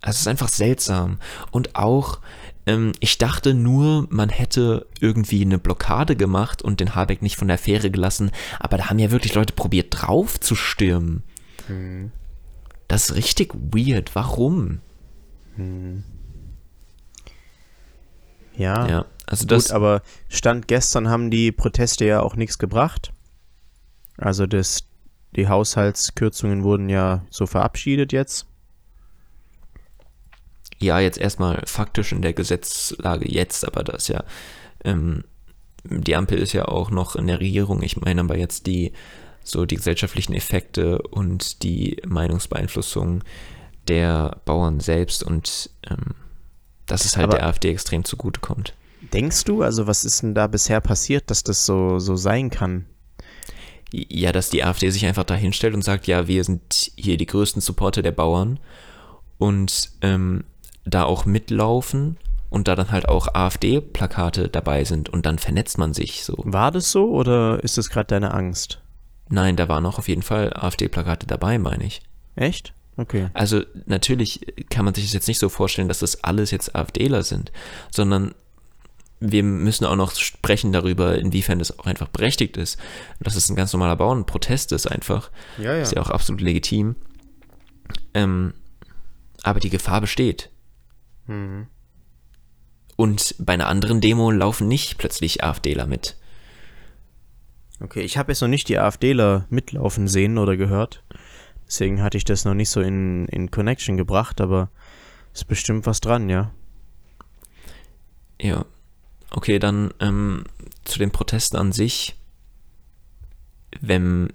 [0.00, 1.18] Also es ist einfach seltsam.
[1.50, 2.20] Und auch,
[2.66, 7.48] ähm, ich dachte nur, man hätte irgendwie eine Blockade gemacht und den Habeck nicht von
[7.48, 11.22] der Fähre gelassen, aber da haben ja wirklich Leute probiert, drauf zu stürmen.
[12.88, 14.14] Das ist richtig weird.
[14.14, 14.80] Warum?
[18.56, 18.88] Ja.
[18.88, 23.12] Ja, also das, Gut, aber Stand gestern haben die Proteste ja auch nichts gebracht.
[24.16, 24.84] Also das,
[25.34, 28.46] die Haushaltskürzungen wurden ja so verabschiedet jetzt.
[30.78, 34.24] ja, jetzt erstmal faktisch in der Gesetzlage jetzt, aber das ja,
[34.84, 35.24] ähm,
[35.84, 37.82] die Ampel ist ja auch noch in der Regierung.
[37.82, 38.92] Ich meine aber jetzt die,
[39.48, 43.22] so die gesellschaftlichen Effekte und die Meinungsbeeinflussung
[43.88, 46.14] der Bauern selbst und ähm,
[46.86, 48.74] dass es halt Aber- der AfD extrem zugutekommt.
[49.12, 52.86] Denkst du, also was ist denn da bisher passiert, dass das so, so sein kann?
[53.92, 57.26] Ja, dass die AfD sich einfach da hinstellt und sagt, ja, wir sind hier die
[57.26, 58.58] größten Supporter der Bauern
[59.38, 60.42] und ähm,
[60.84, 62.16] da auch mitlaufen
[62.50, 66.34] und da dann halt auch AfD-Plakate dabei sind und dann vernetzt man sich so.
[66.38, 68.80] War das so oder ist das gerade deine Angst?
[69.28, 72.02] Nein, da waren auch auf jeden Fall AfD-Plakate dabei, meine ich.
[72.36, 72.72] Echt?
[72.96, 73.28] Okay.
[73.34, 77.22] Also natürlich kann man sich das jetzt nicht so vorstellen, dass das alles jetzt AfDler
[77.22, 77.52] sind,
[77.90, 78.34] sondern
[79.20, 82.78] wir müssen auch noch sprechen darüber, inwiefern das auch einfach berechtigt ist.
[83.20, 85.30] Dass es ein ganz normaler Bauernprotest ist einfach.
[85.58, 85.82] Ja, ja.
[85.82, 86.96] Ist ja auch absolut legitim.
[88.14, 88.52] Ähm,
[89.42, 90.50] aber die Gefahr besteht.
[91.26, 91.66] Mhm.
[92.96, 96.16] Und bei einer anderen Demo laufen nicht plötzlich AfDler mit.
[97.80, 101.02] Okay, ich habe jetzt noch nicht die AfDler mitlaufen sehen oder gehört.
[101.66, 104.70] Deswegen hatte ich das noch nicht so in, in Connection gebracht, aber
[105.34, 106.52] ist bestimmt was dran, ja.
[108.40, 108.64] Ja.
[109.30, 110.44] Okay, dann ähm,
[110.84, 112.16] zu den Protesten an sich.
[113.80, 114.32] Wenn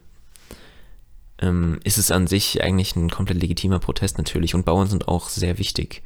[1.39, 5.29] ähm, ist es an sich eigentlich ein komplett legitimer Protest natürlich und Bauern sind auch
[5.29, 6.03] sehr wichtig.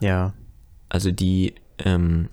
[0.00, 0.34] Ja.
[0.88, 2.28] Also die, ähm,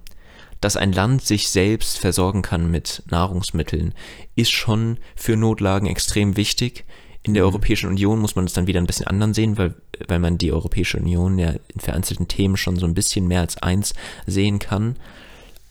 [0.62, 3.93] dass ein Land sich selbst versorgen kann mit Nahrungsmitteln,
[4.36, 6.86] ist schon für Notlagen extrem wichtig.
[7.24, 9.76] In der Europäischen Union muss man es dann wieder ein bisschen anders sehen, weil,
[10.08, 13.58] weil man die Europäische Union ja in vereinzelten Themen schon so ein bisschen mehr als
[13.58, 13.93] eins
[14.26, 14.95] sehen kann.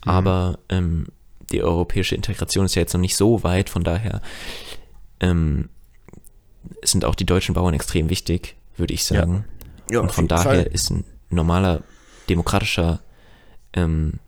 [0.01, 1.07] Aber ähm,
[1.51, 4.21] die europäische Integration ist ja jetzt noch nicht so weit, von daher
[5.19, 5.69] ähm,
[6.83, 9.45] sind auch die deutschen Bauern extrem wichtig, würde ich sagen.
[9.89, 11.83] Ja, Und von daher ist ein normaler
[12.29, 13.01] demokratischer
[13.73, 14.19] ähm,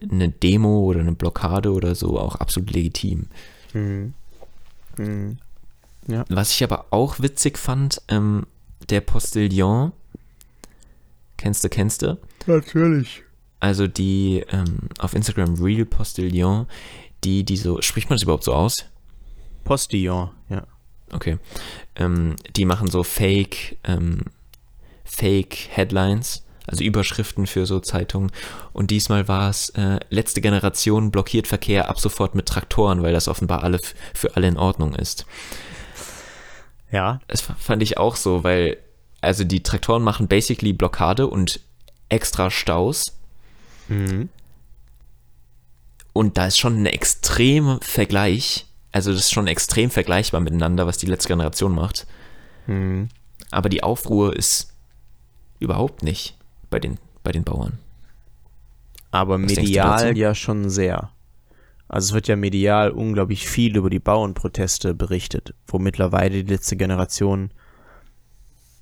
[0.00, 3.26] eine Demo oder eine Blockade oder so auch absolut legitim.
[3.72, 4.14] Mhm.
[4.96, 5.38] Mhm.
[6.28, 8.46] Was ich aber auch witzig fand, ähm,
[8.88, 9.92] der Postillon,
[11.36, 12.18] kennst du, kennst du?
[12.46, 13.22] Natürlich.
[13.60, 16.66] Also die ähm, auf Instagram Real Postillon,
[17.22, 18.84] die, die so, spricht man das überhaupt so aus?
[19.64, 20.66] Postillon, ja.
[21.12, 21.38] Okay.
[21.94, 24.22] Ähm, die machen so Fake, ähm,
[25.04, 28.30] Fake Headlines, also Überschriften für so Zeitungen.
[28.72, 33.28] Und diesmal war es äh, letzte Generation blockiert Verkehr ab sofort mit Traktoren, weil das
[33.28, 33.80] offenbar alle
[34.14, 35.26] für alle in Ordnung ist.
[36.90, 37.20] Ja.
[37.26, 38.76] Das fand ich auch so, weil
[39.20, 41.60] also die Traktoren machen basically Blockade und
[42.08, 43.16] extra Staus.
[43.88, 44.28] Mhm.
[46.12, 48.66] Und da ist schon ein extremer Vergleich.
[48.92, 52.06] Also das ist schon extrem vergleichbar miteinander, was die letzte Generation macht.
[52.66, 53.08] Mhm.
[53.50, 54.74] Aber die Aufruhr ist
[55.58, 56.36] überhaupt nicht
[56.72, 57.78] bei den, bei den Bauern.
[59.12, 61.10] Aber Was medial ja schon sehr.
[61.86, 66.76] Also es wird ja medial unglaublich viel über die Bauernproteste berichtet, wo mittlerweile die letzte
[66.76, 67.50] Generation,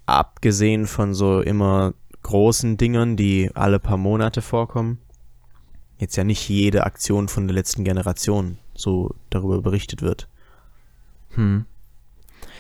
[0.07, 4.99] abgesehen von so immer großen Dingern, die alle paar Monate vorkommen,
[5.99, 10.29] jetzt ja nicht jede Aktion von der letzten Generation so darüber berichtet wird.
[11.31, 11.67] Hm.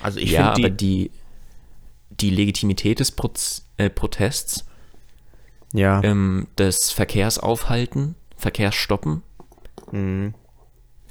[0.02, 1.12] Also ich ja, finde aber die,
[2.10, 4.64] die Legitimität des Proz äh, Protests,
[5.72, 9.22] ja, ähm, des Verkehrs aufhalten, Verkehrs stoppen,
[9.92, 10.34] mhm.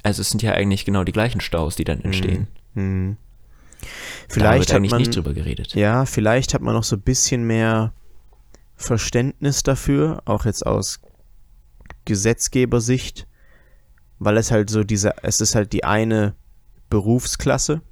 [0.02, 2.48] also es sind ja eigentlich genau die gleichen Staus, die dann entstehen.
[2.74, 3.16] Mhm.
[3.80, 3.86] da
[4.28, 5.74] Vielleicht wird hat eigentlich man, nicht drüber geredet.
[5.74, 7.92] Ja, vielleicht hat man noch so ein bisschen mehr
[8.76, 11.00] Verständnis dafür, auch jetzt aus
[12.04, 13.26] Gesetzgebersicht,
[14.18, 16.34] weil es halt so diese, es ist halt die eine
[16.88, 17.82] Berufsklasse,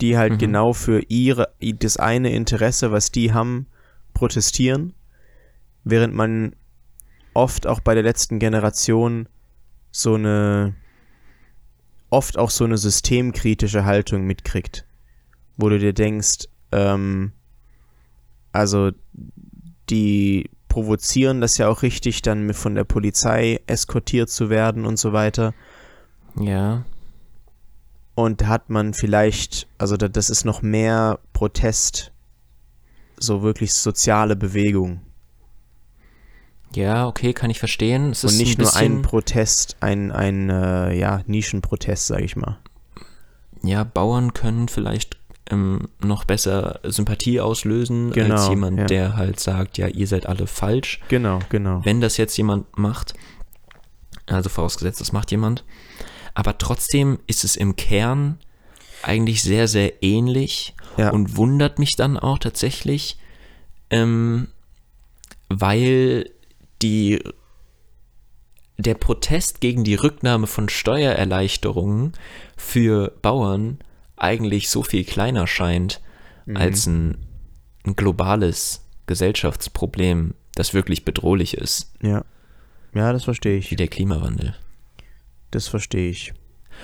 [0.00, 0.38] die halt Mhm.
[0.38, 3.66] genau für ihre, das eine Interesse, was die haben,
[4.14, 4.94] protestieren,
[5.84, 6.54] während man
[7.34, 9.28] oft auch bei der letzten Generation
[9.90, 10.74] so eine,
[12.10, 14.86] oft auch so eine systemkritische Haltung mitkriegt,
[15.56, 17.32] wo du dir denkst, ähm,
[18.52, 18.92] also
[19.90, 25.12] die provozieren das ja auch richtig, dann von der Polizei eskortiert zu werden und so
[25.12, 25.52] weiter.
[26.38, 26.84] Ja.
[28.14, 32.12] Und hat man vielleicht, also da, das ist noch mehr Protest,
[33.18, 35.02] so wirklich soziale Bewegung.
[36.74, 38.10] Ja, okay, kann ich verstehen.
[38.10, 42.36] Es Und ist nicht ein nur ein Protest, ein, ein äh, ja, Nischenprotest, sag ich
[42.36, 42.58] mal.
[43.62, 45.16] ja, Bauern können vielleicht
[45.50, 48.84] ähm, noch besser Sympathie auslösen Genau, als jemand, ja.
[48.86, 51.00] der halt sagt, ja, ihr seid alle falsch.
[51.08, 51.80] Genau, genau.
[51.84, 53.14] Wenn das jetzt jemand macht,
[54.26, 55.64] also vorausgesetzt, das macht jemand,
[56.34, 58.38] aber trotzdem ist es im Kern
[59.02, 61.10] eigentlich sehr, sehr ähnlich Ja.
[61.10, 63.18] und wundert mich dann auch tatsächlich,
[63.90, 64.48] ähm,
[65.48, 66.30] weil
[66.82, 67.22] die
[68.78, 72.12] der Protest gegen die Rücknahme von Steuererleichterungen
[72.56, 73.78] für Bauern
[74.16, 76.00] eigentlich so viel kleiner scheint
[76.54, 77.18] als ein,
[77.84, 82.24] ein globales Gesellschaftsproblem, das wirklich bedrohlich ist, Ja.
[82.94, 83.76] Ja, das verstehe wie ich.
[83.76, 84.54] der Klimawandel.
[85.50, 86.34] Das verstehe ich.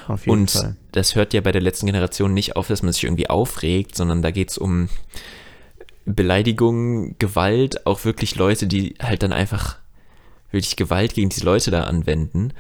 [0.07, 0.77] Auf jeden Und Fall.
[0.93, 4.23] das hört ja bei der letzten Generation nicht auf, dass man sich irgendwie aufregt, sondern
[4.23, 4.89] da geht es um
[6.07, 9.77] Beleidigung, Gewalt, auch wirklich Leute, die halt dann einfach
[10.51, 12.53] wirklich Gewalt gegen diese Leute da anwenden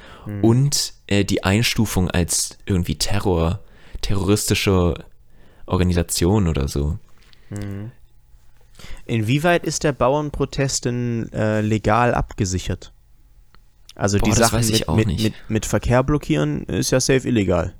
[0.42, 3.60] und äh, die Einstufung als irgendwie Terror,
[4.02, 5.04] terroristische
[5.66, 6.98] Organisation oder so.
[9.06, 12.92] Inwieweit ist der Bauernprotest denn äh, legal abgesichert?
[13.94, 17.26] Also die Boah, Sachen weiß ich mit, mit, mit, mit Verkehr blockieren ist ja safe
[17.26, 17.74] illegal.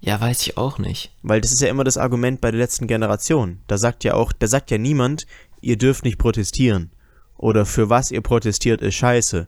[0.00, 1.12] Ja, weiß ich auch nicht.
[1.22, 3.60] Weil das ist ja immer das Argument bei der letzten Generation.
[3.66, 5.26] Da sagt ja auch, da sagt ja niemand,
[5.62, 6.90] ihr dürft nicht protestieren.
[7.36, 9.46] Oder für was ihr protestiert ist scheiße.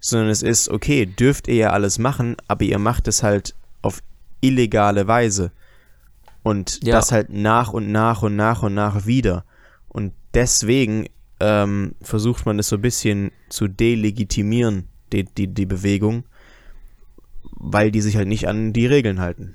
[0.00, 4.00] Sondern es ist, okay, dürft ihr ja alles machen, aber ihr macht es halt auf
[4.40, 5.52] illegale Weise.
[6.42, 6.96] Und Ja.
[6.96, 9.44] das halt nach und nach und nach und nach wieder.
[9.88, 11.06] Und deswegen
[11.38, 16.24] ähm, versucht man es so ein bisschen zu delegitimieren, die, die, die Bewegung,
[17.56, 19.54] weil die sich halt nicht an die Regeln halten.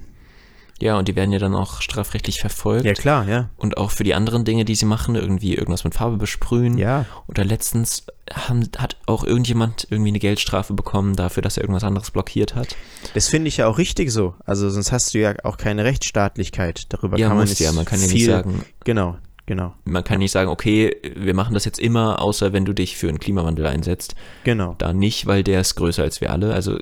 [0.82, 2.84] Ja, und die werden ja dann auch strafrechtlich verfolgt.
[2.86, 3.50] Ja, klar, ja.
[3.56, 6.78] Und auch für die anderen Dinge, die sie machen, irgendwie irgendwas mit Farbe besprühen.
[6.78, 7.06] Ja.
[7.28, 12.12] Oder letztens haben, hat auch irgendjemand irgendwie eine Geldstrafe bekommen dafür, dass er irgendwas anderes
[12.12, 12.76] blockiert hat.
[13.14, 14.36] Das finde ich ja auch richtig so.
[14.46, 16.88] Also sonst hast du ja auch keine Rechtsstaatlichkeit.
[16.92, 19.74] Darüber Ja, kann man muss nicht ja, man kann ja nicht viel, sagen- Genau, genau,
[19.86, 23.08] Man kann nicht sagen, okay, wir machen das jetzt immer, außer wenn du dich für
[23.08, 24.16] einen Klimawandel einsetzt.
[24.44, 24.76] genau.
[24.78, 26.54] Da nicht, weil der ist größer als wir alle.
[26.54, 26.80] Also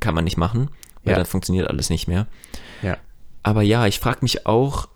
[0.00, 0.70] kann man nicht machen,
[1.04, 1.18] weil Ja.
[1.18, 2.26] dann funktioniert alles nicht mehr.
[3.42, 4.88] Aber ja, ich frage mich auch,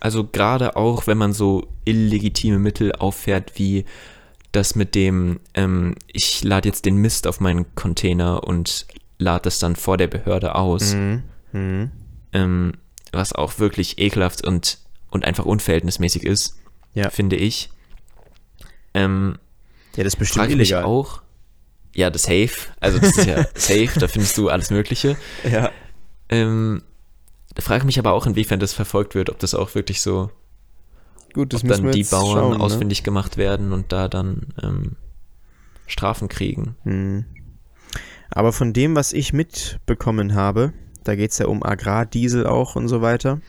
[0.00, 3.84] also gerade auch, wenn man so illegitime Mittel auffährt, wie
[4.52, 8.86] das mit dem, ähm, ich lade jetzt den Mist auf meinen Container und
[9.18, 11.22] lade das dann vor der Behörde aus, Mhm.
[11.52, 11.90] Mhm.
[12.32, 12.72] ähm,
[13.12, 14.78] was auch wirklich ekelhaft und,
[15.10, 16.56] und einfach unverhältnismäßig ist,
[16.94, 17.10] Ja.
[17.10, 17.70] finde ich.
[18.94, 19.38] Ähm,
[19.96, 20.84] Ja, das ist bestimmt mich illegal.
[20.84, 21.22] auch,
[21.94, 25.16] ja, das Safe, also das ist ja safe, da findest du alles Mögliche.
[25.50, 25.70] Ja.
[26.28, 26.82] Ähm,
[27.58, 30.30] frage ich mich aber auch, inwiefern das verfolgt wird, ob das auch wirklich so,
[31.32, 32.60] Gut, das ob dann die Bauern schauen, ne?
[32.60, 34.96] ausfindig gemacht werden und da dann ähm,
[35.86, 36.76] Strafen kriegen.
[36.84, 37.24] Mhm.
[38.30, 40.72] Aber von dem, was ich mitbekommen habe,
[41.04, 43.40] da geht es ja um Agrardiesel auch und so weiter,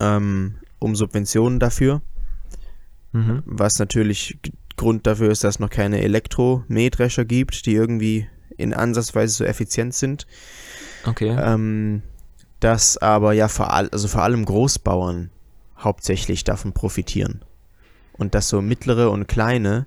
[0.00, 2.02] ähm, um Subventionen dafür,
[3.12, 3.42] Mhm.
[3.46, 4.38] was natürlich
[4.76, 9.94] Grund dafür ist, dass es noch keine Elektromähdrescher gibt, die irgendwie in Ansatzweise so effizient
[9.94, 10.26] sind.
[11.04, 11.36] Okay.
[11.38, 12.02] Ähm,
[12.60, 15.30] dass aber ja vor, all, also vor allem Großbauern
[15.78, 17.42] hauptsächlich davon profitieren.
[18.12, 19.86] Und dass so mittlere und kleine,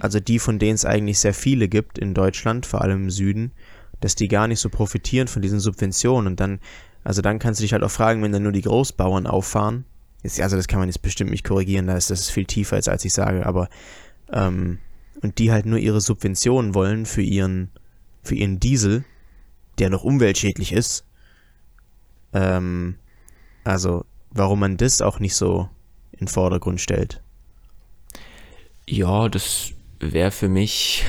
[0.00, 3.52] also die, von denen es eigentlich sehr viele gibt in Deutschland, vor allem im Süden,
[4.00, 6.26] dass die gar nicht so profitieren von diesen Subventionen.
[6.26, 6.60] Und dann,
[7.04, 9.84] also dann kannst du dich halt auch fragen, wenn dann nur die Großbauern auffahren.
[10.22, 12.76] Jetzt, also das kann man jetzt bestimmt nicht korrigieren, das ist, das ist viel tiefer
[12.76, 13.68] als, als ich sage, aber
[14.32, 14.78] ähm,
[15.20, 17.70] und die halt nur ihre Subventionen wollen für ihren,
[18.22, 19.04] für ihren Diesel,
[19.78, 21.04] der noch umweltschädlich ist.
[22.32, 22.96] Ähm,
[23.64, 25.68] also, warum man das auch nicht so
[26.12, 27.20] in den Vordergrund stellt.
[28.88, 31.04] Ja, das wäre für mich,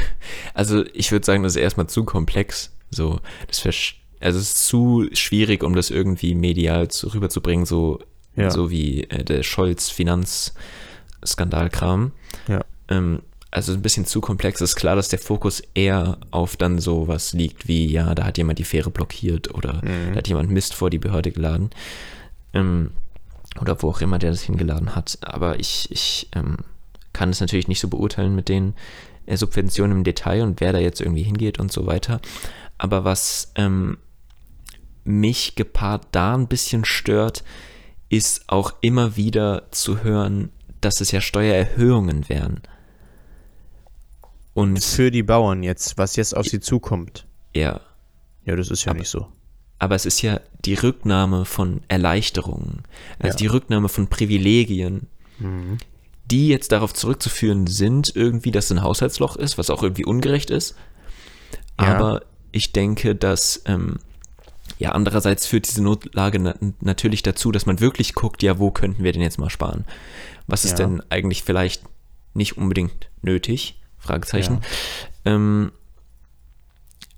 [0.53, 2.71] also ich würde sagen, das ist erstmal zu komplex.
[2.91, 3.76] So, das wäre,
[4.19, 7.99] also es ist zu schwierig, um das irgendwie medial zu, rüberzubringen, so,
[8.36, 8.51] Ja.
[8.51, 10.53] so wie äh, der Scholz Finanz
[11.26, 12.11] Skandalkram.
[12.47, 12.61] Ja.
[12.89, 13.21] Ähm,
[13.54, 14.62] also ein bisschen zu komplex.
[14.62, 18.38] Es ist klar, dass der Fokus eher auf dann sowas liegt wie, ja, da hat
[18.38, 20.12] jemand die Fähre blockiert oder Mhm.
[20.14, 21.70] da hat jemand Mist vor die Behörde geladen.
[22.54, 22.91] Ähm,
[23.62, 25.20] oder wo auch immer der das hingeladen hat.
[25.22, 26.58] Aber ich, ich ähm,
[27.14, 28.74] kann es natürlich nicht so beurteilen mit den
[29.28, 32.20] äh, Subventionen im Detail und wer da jetzt irgendwie hingeht und so weiter.
[32.80, 33.97] Aber was ähm,
[35.04, 37.43] mich gepaart da ein bisschen stört,
[38.10, 40.49] ist auch immer wieder zu hören,
[40.82, 42.62] dass es ja Steuererhöhungen wären.
[44.54, 47.26] Und Für die Bauern jetzt, was jetzt auf sie zukommt.
[47.54, 47.82] ja,
[48.45, 49.28] Ja, das ist ja Aber- nicht so.
[49.80, 52.84] aber es ist ja die Rücknahme von Erleichterungen,
[53.20, 53.36] also Ja.
[53.38, 55.08] die Rücknahme von Privilegien,
[56.30, 60.49] die jetzt darauf zurückzuführen sind, irgendwie, dass es ein Haushaltsloch ist, was auch irgendwie ungerecht
[60.51, 60.76] ist.
[61.80, 61.95] Ja.
[61.95, 63.97] Aber ich denke, dass ähm,
[64.78, 69.04] ja andererseits führt diese Notlage na natürlich dazu, dass man wirklich guckt, ja, wo könnten
[69.04, 69.86] wir denn jetzt mal sparen?
[70.47, 70.86] Was ist Ja.
[70.86, 71.84] denn eigentlich vielleicht
[72.34, 73.80] nicht unbedingt nötig?
[74.04, 74.62] Fragezeichen.
[75.26, 75.72] Ähm,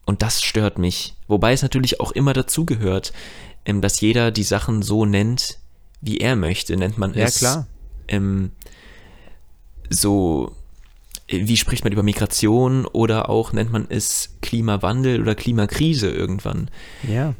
[0.05, 1.15] und das stört mich.
[1.27, 3.11] Wobei es natürlich auch immer dazugehört,
[3.65, 5.57] ähm, dass jeder die Sachen so nennt,
[6.01, 6.77] wie er möchte.
[6.77, 7.65] Nennt man Ja, es klar.
[8.07, 8.51] ähm,
[9.89, 10.55] so,
[11.27, 16.69] äh, wie spricht man über Migration oder auch nennt man es Klimawandel oder Klimakrise irgendwann.
[17.07, 17.33] Ja.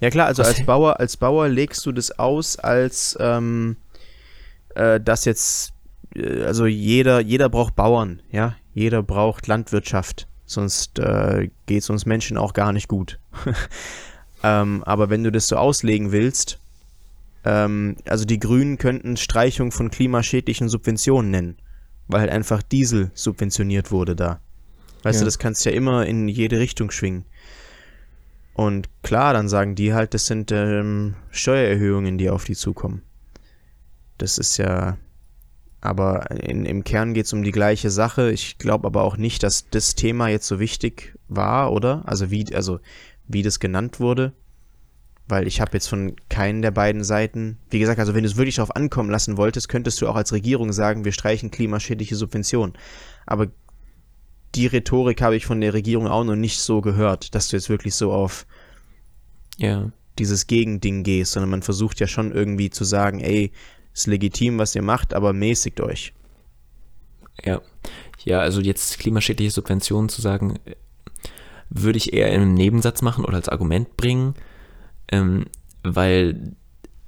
[0.00, 3.76] Ja klar, also Was- als Bauer, als Bauer legst du das aus, als ähm,
[4.74, 5.72] äh, dass jetzt,
[6.16, 12.36] also jeder, jeder braucht Bauern, ja, jeder braucht Landwirtschaft, sonst äh, geht es uns Menschen
[12.36, 13.18] auch gar nicht gut.
[14.42, 16.58] ähm, aber wenn du das so auslegen willst,
[17.44, 21.56] ähm, also die Grünen könnten Streichung von klimaschädlichen Subventionen nennen,
[22.06, 24.40] weil halt einfach Diesel subventioniert wurde da.
[25.02, 25.20] Weißt Ja.
[25.20, 27.24] du, das kannst ja immer in jede Richtung schwingen.
[28.54, 33.02] Und klar, dann sagen die halt, das sind ähm, Steuererhöhungen, die auf die zukommen.
[34.18, 34.96] Das ist ja,
[35.80, 38.30] aber in, im Kern geht es um die gleiche Sache.
[38.32, 42.02] Ich glaube aber auch nicht, dass das Thema jetzt so wichtig war, oder?
[42.06, 42.80] Also wie, also
[43.26, 44.32] wie das genannt wurde.
[45.28, 48.36] Weil ich habe jetzt von keinen der beiden Seiten, wie gesagt, also wenn du es
[48.36, 52.76] wirklich darauf ankommen lassen wolltest, könntest du auch als Regierung sagen, wir streichen klimaschädliche Subventionen.
[53.26, 53.48] Aber
[54.54, 57.68] die Rhetorik habe ich von der Regierung auch noch nicht so gehört, dass du jetzt
[57.68, 58.46] wirklich so auf
[59.58, 59.92] Ja.
[60.18, 63.52] dieses Gegending gehst, sondern man versucht ja schon irgendwie zu sagen, ey,
[63.98, 66.12] ist legitim, was ihr macht, aber mäßigt euch.
[67.44, 67.60] Ja.
[68.24, 70.58] Ja, also jetzt klimaschädliche Subventionen zu sagen,
[71.70, 74.34] würde ich eher in einem Nebensatz machen oder als Argument bringen,
[75.10, 75.46] ähm,
[75.82, 76.52] weil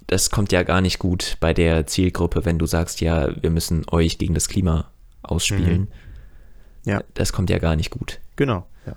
[0.06, 3.84] das kommt ja gar nicht gut bei der Zielgruppe, wenn du sagst, ja, wir müssen
[3.90, 4.90] euch gegen das Klima
[5.22, 5.88] ausspielen.
[6.84, 7.02] Ja.
[7.14, 8.20] Das kommt ja gar nicht gut.
[8.36, 8.66] Genau.
[8.86, 8.96] Ja.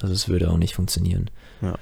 [0.00, 1.30] Also es würde auch nicht funktionieren.
[1.60, 1.78] Ja.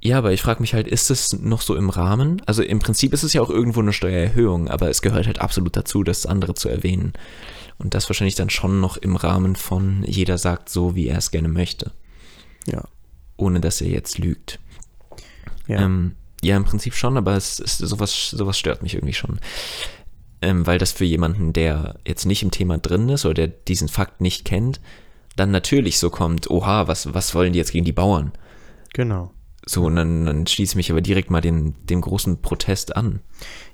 [0.00, 2.42] Ja, aber ich frage mich halt, ist es noch so im Rahmen?
[2.46, 5.76] Also im Prinzip ist es ja auch irgendwo eine Steuererhöhung, aber es gehört halt absolut
[5.76, 7.12] dazu, das andere zu erwähnen.
[7.78, 11.30] Und das wahrscheinlich dann schon noch im Rahmen von jeder sagt so, wie er es
[11.30, 11.92] gerne möchte,
[12.66, 12.84] Ja.
[13.36, 14.58] ohne dass er jetzt lügt.
[15.66, 15.76] Ja.
[15.76, 19.38] Ja, ähm, ja im Prinzip schon, aber es ist sowas, sowas stört mich irgendwie schon.
[20.42, 23.88] Ähm, weil das für jemanden, der jetzt nicht im Thema drin ist oder der diesen
[23.88, 24.80] Fakt nicht kennt,
[25.36, 28.32] dann natürlich so kommt, oha, was, was wollen die jetzt gegen die Bauern?
[28.94, 29.32] Genau.
[29.66, 33.20] So, und dann, dann schließe ich mich aber direkt mal den, dem großen Protest an.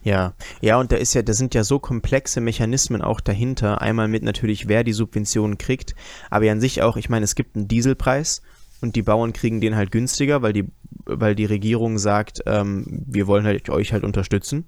[0.03, 3.81] Ja, ja, und da ist ja, da sind ja so komplexe Mechanismen auch dahinter.
[3.81, 5.95] Einmal mit natürlich, wer die Subventionen kriegt,
[6.29, 8.43] aber ja an sich auch, ich meine, es gibt einen Dieselpreis
[8.81, 10.65] und die Bauern kriegen den halt günstiger, weil die,
[11.05, 14.67] weil die Regierung sagt, ähm, wir wollen halt euch halt unterstützen.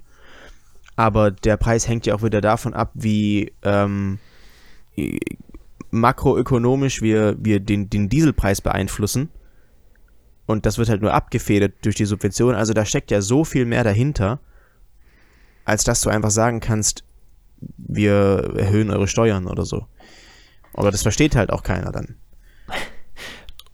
[0.94, 4.18] Aber der Preis hängt ja auch wieder davon ab, wie ähm,
[5.90, 9.30] makroökonomisch wir, wir den, den Dieselpreis beeinflussen.
[10.48, 12.54] Und das wird halt nur abgefedert durch die Subvention.
[12.54, 14.40] Also da steckt ja so viel mehr dahinter,
[15.66, 17.04] als dass du einfach sagen kannst,
[17.76, 19.86] wir erhöhen eure Steuern oder so.
[20.72, 22.16] Aber das versteht halt auch keiner dann.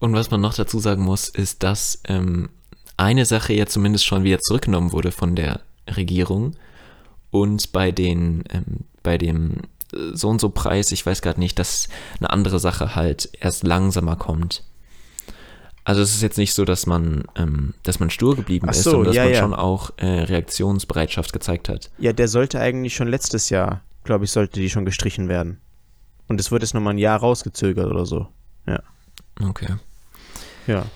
[0.01, 2.51] Und was man noch dazu sagen muss, ist, dass ähm,
[2.97, 6.57] eine Sache ja zumindest schon wieder zurückgenommen wurde von der Regierung
[7.31, 9.59] und bei den, ähm, bei dem
[9.93, 13.63] äh, so und so Preis, ich weiß gerade nicht, dass eine andere Sache halt erst
[13.63, 14.65] langsamer kommt.
[15.85, 18.85] Also es ist jetzt nicht so, dass man, ähm, dass man stur geblieben Ach ist,
[18.85, 19.39] so, sondern dass ja, man ja.
[19.41, 21.91] schon auch äh, Reaktionsbereitschaft gezeigt hat.
[21.99, 25.61] Ja, der sollte eigentlich schon letztes Jahr, glaube ich, sollte die schon gestrichen werden.
[26.27, 28.29] Und es wird jetzt nochmal ein Jahr rausgezögert oder so.
[28.67, 28.81] Ja.
[29.47, 29.75] Okay.
[30.67, 30.87] Ja.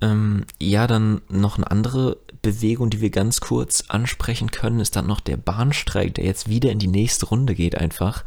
[0.00, 5.08] Ähm, ja, dann noch eine andere Bewegung, die wir ganz kurz ansprechen können, ist dann
[5.08, 8.24] noch der Bahnstreik, der jetzt wieder in die nächste Runde geht einfach.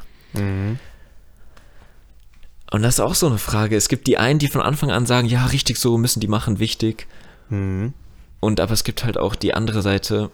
[2.72, 3.76] Und das ist auch so eine Frage.
[3.76, 6.60] Es gibt die einen, die von Anfang an sagen, ja, richtig so müssen die machen,
[6.60, 7.08] wichtig.
[7.50, 7.94] Mhm.
[8.40, 10.30] Und aber es gibt halt auch die andere Seite,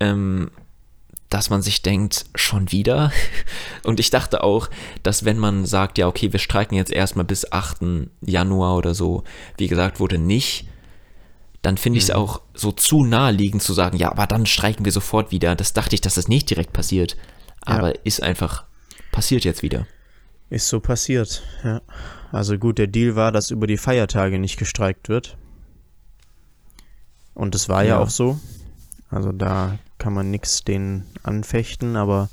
[0.00, 0.50] ähm,
[1.28, 3.10] dass man sich denkt, schon wieder?
[3.82, 4.70] Und ich dachte auch,
[5.02, 7.78] dass wenn man sagt, ja, okay, wir streiken jetzt erstmal bis 8.
[8.20, 9.24] Januar oder so,
[9.58, 10.66] wie gesagt wurde, nicht,
[11.62, 12.16] dann finde ich es Mhm.
[12.16, 15.56] auch so zu naheliegend zu sagen, ja, aber dann streiken wir sofort wieder.
[15.56, 17.16] Das dachte ich, dass das nicht direkt passiert.
[17.62, 18.64] Aber ist einfach
[19.10, 19.86] passiert jetzt wieder.
[20.54, 21.80] Ist so passiert, ja.
[22.30, 25.36] Also gut, der Deal war, dass über die Feiertage nicht gestreikt wird.
[27.34, 27.98] Und das war ja, Ja.
[27.98, 28.38] auch so.
[29.10, 32.28] Also da kann man nichts denen anfechten, aber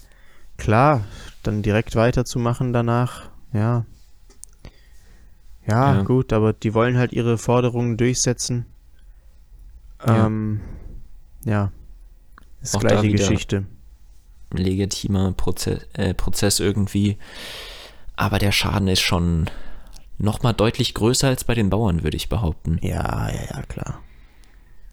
[0.58, 1.04] klar,
[1.42, 3.86] dann direkt weiterzumachen danach, ja.
[5.68, 6.04] Ja, Ja.
[6.04, 8.68] gut, aber die wollen halt ihre Forderungen durchsetzen.
[10.06, 10.28] Ja.
[10.28, 10.62] Ähm,
[11.44, 11.72] ja.
[12.62, 13.66] Ist Auch gleiche Geschichte.
[14.54, 17.18] legitimer Prozess, äh, Prozess irgendwie.
[18.22, 19.50] Aber der Schaden ist schon
[20.20, 22.78] nochmal deutlich größer als bei den Bauern, würde ich behaupten.
[22.84, 24.00] Ja, ja, ja, klar.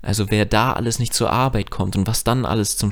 [0.00, 2.90] Also wer da alles nicht zur Arbeit kommt und was dann alles zum,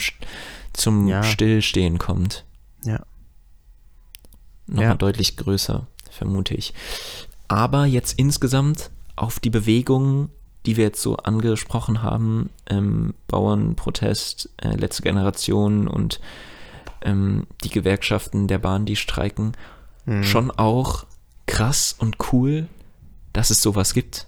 [0.74, 1.22] zum Ja.
[1.22, 2.44] Stillstehen kommt,
[2.84, 3.00] Ja.
[4.66, 4.94] nochmal Ja.
[4.96, 6.74] deutlich größer, vermute ich.
[7.48, 10.28] Aber jetzt insgesamt auf die Bewegungen,
[10.66, 16.20] die wir jetzt so angesprochen haben, ähm, Bauernprotest, äh, letzte Generation und
[17.00, 19.52] ähm, die Gewerkschaften der Bahn, die streiken,
[20.06, 20.24] Mhm.
[20.24, 21.06] schon auch
[21.46, 22.68] krass und cool,
[23.32, 24.26] dass es sowas gibt.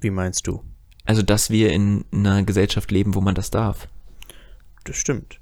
[0.00, 0.62] Wie meinst du?
[1.04, 3.88] Also, dass wir in einer Gesellschaft leben, wo man das darf.
[4.84, 5.40] Das stimmt.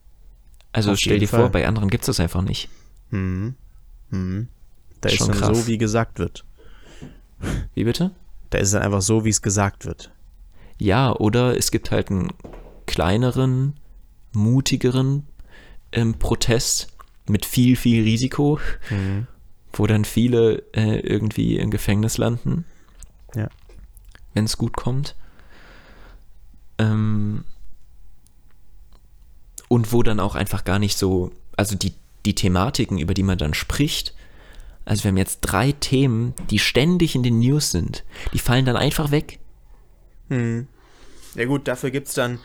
[0.72, 1.50] Also Auf stell dir vor, Fall.
[1.50, 2.68] bei anderen gibt es das einfach nicht.
[3.10, 3.54] Mhm.
[4.10, 4.48] Mhm.
[5.00, 5.56] Da ist Schon dann krass.
[5.58, 6.44] so, wie gesagt wird.
[7.74, 8.10] Wie bitte?
[8.50, 10.10] Da ist es dann einfach so, wie es gesagt wird.
[10.78, 12.32] Ja, oder es gibt halt einen
[12.86, 13.74] kleineren,
[14.32, 15.26] mutigeren
[15.92, 16.88] ähm, Protest
[17.26, 18.58] mit viel, viel Risiko,
[18.90, 19.26] Mhm.
[19.72, 22.64] wo dann viele äh, irgendwie im Gefängnis landen.
[23.34, 23.48] Ja.
[24.34, 25.14] Wenn es gut kommt.
[26.78, 27.44] Ähm,
[29.68, 31.94] und wo dann auch einfach gar nicht so, also die,
[32.26, 34.14] die Thematiken, über die man dann spricht,
[34.84, 38.76] also wir haben jetzt drei Themen, die ständig in den News sind, die fallen dann
[38.76, 39.38] einfach weg.
[40.28, 40.68] Mhm.
[41.34, 42.38] Ja gut, dafür gibt es dann,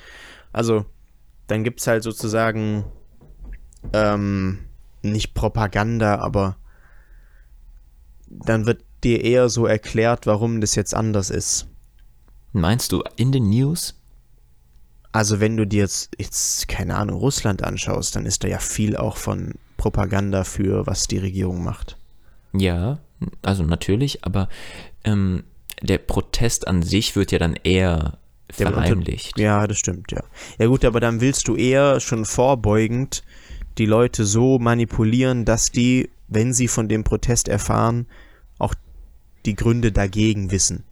[0.54, 0.86] also
[1.48, 2.86] dann gibt es halt sozusagen
[3.94, 4.60] ähm,
[5.02, 6.58] nicht Propaganda, aber
[8.28, 11.68] dann wird dir eher so erklärt, warum das jetzt anders ist.
[12.52, 13.96] Meinst du in den News?
[15.12, 18.96] Also wenn du dir jetzt, jetzt, keine Ahnung, Russland anschaust, dann ist da ja viel
[18.96, 21.98] auch von Propaganda für, was die Regierung macht.
[22.54, 23.00] Ja,
[23.42, 24.50] also natürlich, aber
[25.04, 25.44] ähm,
[25.82, 28.20] der Protest an sich wird ja dann eher
[28.58, 29.40] Der verheimlicht.
[29.40, 30.24] Ja, das stimmt, ja.
[30.60, 33.24] Ja gut, aber dann willst du eher schon vorbeugend
[33.80, 38.06] die Leute so manipulieren, dass die, wenn sie von dem Protest erfahren,
[38.60, 38.76] auch
[39.46, 40.84] die Gründe dagegen wissen.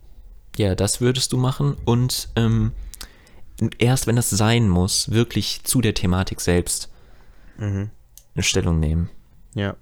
[0.57, 2.71] Ja, das würdest du machen und ähm,
[3.77, 6.89] erst wenn das sein muss, wirklich zu der Thematik selbst
[7.59, 7.89] Mhm.
[8.35, 9.09] eine Stellung nehmen.
[9.55, 9.75] Ja.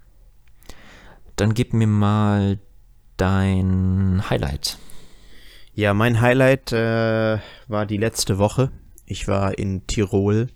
[1.36, 2.58] Dann gib mir mal
[3.18, 4.78] dein Highlight.
[5.74, 8.72] Ja, mein Highlight äh, war die letzte Woche.
[9.06, 10.48] Ich war in Tirol,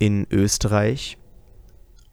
[0.00, 1.18] in Österreich,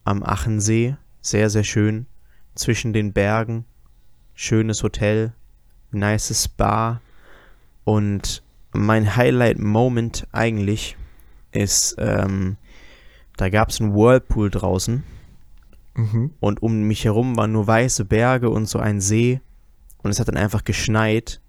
[0.04, 0.98] am Achensee.
[1.22, 2.06] Sehr, sehr schön.
[2.54, 3.66] Zwischen den Bergen.
[4.36, 5.34] Schönes Hotel.
[5.92, 7.02] Nices Spa.
[7.86, 10.98] Und mein Highlight-Moment eigentlich
[11.52, 12.58] ist, ähm,
[13.38, 15.04] da gab es einen Whirlpool draußen.
[16.40, 19.40] Und um mich herum waren nur weiße Berge und so ein See.
[20.04, 21.42] Und es hat dann einfach geschneit.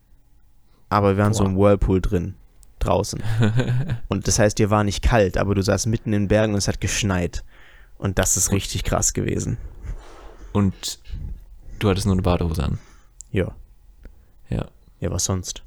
[0.89, 1.51] Aber wir waren so Boah.
[1.51, 2.35] im Whirlpool drin.
[2.79, 3.23] Draußen.
[4.09, 6.59] und das heißt, dir war nicht kalt, aber du saßt mitten in den Bergen und
[6.59, 7.45] es hat geschneit.
[7.99, 9.59] Und das ist richtig krass gewesen.
[10.53, 11.01] Und
[11.79, 12.79] du hattest nur eine Badehose an.
[13.33, 13.53] Ja.
[14.49, 14.67] Ja.
[15.01, 15.63] Ja, was sonst?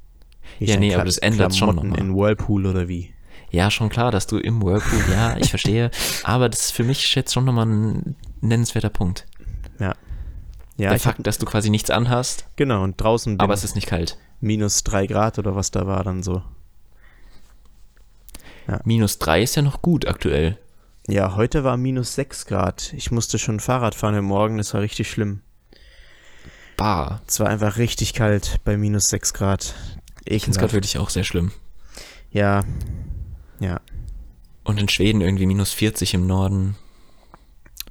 [0.60, 2.04] Ja, nee, aber das ändert schon Klamotten noch mal.
[2.04, 3.14] in Whirlpool oder wie?
[3.52, 5.92] Ja, schon klar, dass du im Whirlpool, ja, ich verstehe.
[6.24, 9.28] aber das ist für mich jetzt schon nochmal ein nennenswerter Punkt.
[9.80, 9.94] Ja.
[10.78, 13.64] Ja, Der ich hab, Fakt, dass du quasi nichts anhast, genau, und draußen aber es
[13.64, 14.18] ist nicht kalt.
[14.40, 16.42] minus drei Grad oder was da war dann so.
[18.84, 20.58] Minus drei ist ja noch gut aktuell.
[21.08, 22.94] Ja, heute war minus sechs Grad.
[22.94, 25.42] Ich musste schon Fahrrad fahren heute Morgen, das war richtig schlimm.
[26.78, 27.22] Bah.
[27.28, 29.76] Es war einfach richtig kalt bei minus sechs Grad.
[30.26, 31.52] Ich finde es gerade wirklich auch sehr schlimm.
[32.32, 32.64] Ja.
[33.60, 33.82] Ja.
[34.64, 36.76] Und in Schweden irgendwie minus 40 im Norden.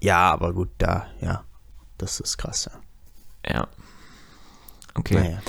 [0.01, 1.45] Ja, aber gut, da, ja.
[1.99, 3.53] Das ist krass, ja.
[3.53, 3.69] Ja.
[4.95, 5.15] Okay.
[5.15, 5.43] Naja.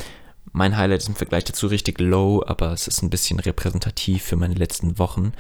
[0.54, 4.36] Mein Highlight ist im Vergleich dazu richtig low, aber es ist ein bisschen repräsentativ für
[4.36, 5.32] meine letzten Wochen,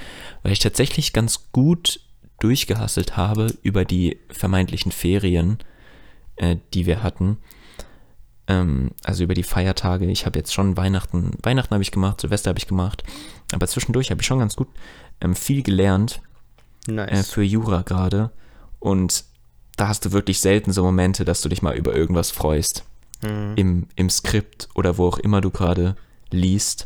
[0.43, 1.99] weil ich tatsächlich ganz gut
[2.39, 5.59] durchgehasselt habe über die vermeintlichen Ferien,
[6.37, 7.37] äh, die wir hatten.
[8.47, 10.05] ähm, also über die Feiertage.
[10.05, 13.03] Ich habe jetzt schon Weihnachten, Weihnachten habe ich gemacht, Silvester habe ich gemacht,
[13.53, 14.67] aber zwischendurch habe ich schon ganz gut
[15.21, 16.21] ähm, viel gelernt
[16.87, 17.11] Nice.
[17.11, 18.31] äh, für Jura gerade
[18.79, 19.25] und
[19.77, 22.83] da hast du wirklich selten so Momente, dass du dich mal über irgendwas freust.
[23.23, 23.53] Mhm.
[23.55, 25.95] Im, im Skript oder wo auch immer du gerade
[26.31, 26.85] liest.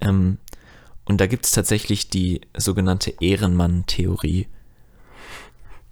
[0.00, 0.38] Ähm,
[1.04, 4.48] und da gibt es tatsächlich die sogenannte Ehrenmann-Theorie.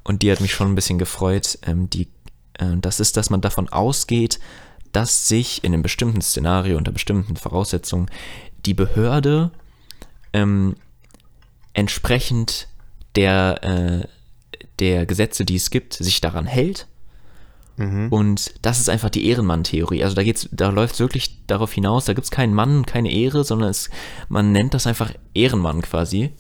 [0.05, 1.59] Und die hat mich schon ein bisschen gefreut.
[1.63, 2.09] Ähm, die,
[2.55, 4.41] äh, das ist, dass man davon ausgeht,
[4.93, 8.11] dass sich in einem bestimmten Szenario, unter bestimmten Voraussetzungen,
[8.65, 9.51] die Behörde
[10.33, 10.77] ähm,
[11.73, 12.69] entsprechend
[13.17, 14.09] der, äh,
[14.79, 16.87] der Gesetze, die es gibt, sich daran hält.
[17.77, 18.09] Mhm.
[18.11, 20.05] Und das ist einfach die Ehrenmann-Theorie.
[20.05, 23.11] Also da geht's, da läuft es wirklich darauf hinaus, da gibt es keinen Mann, keine
[23.11, 23.89] Ehre, sondern es,
[24.29, 26.33] man nennt das einfach Ehrenmann quasi.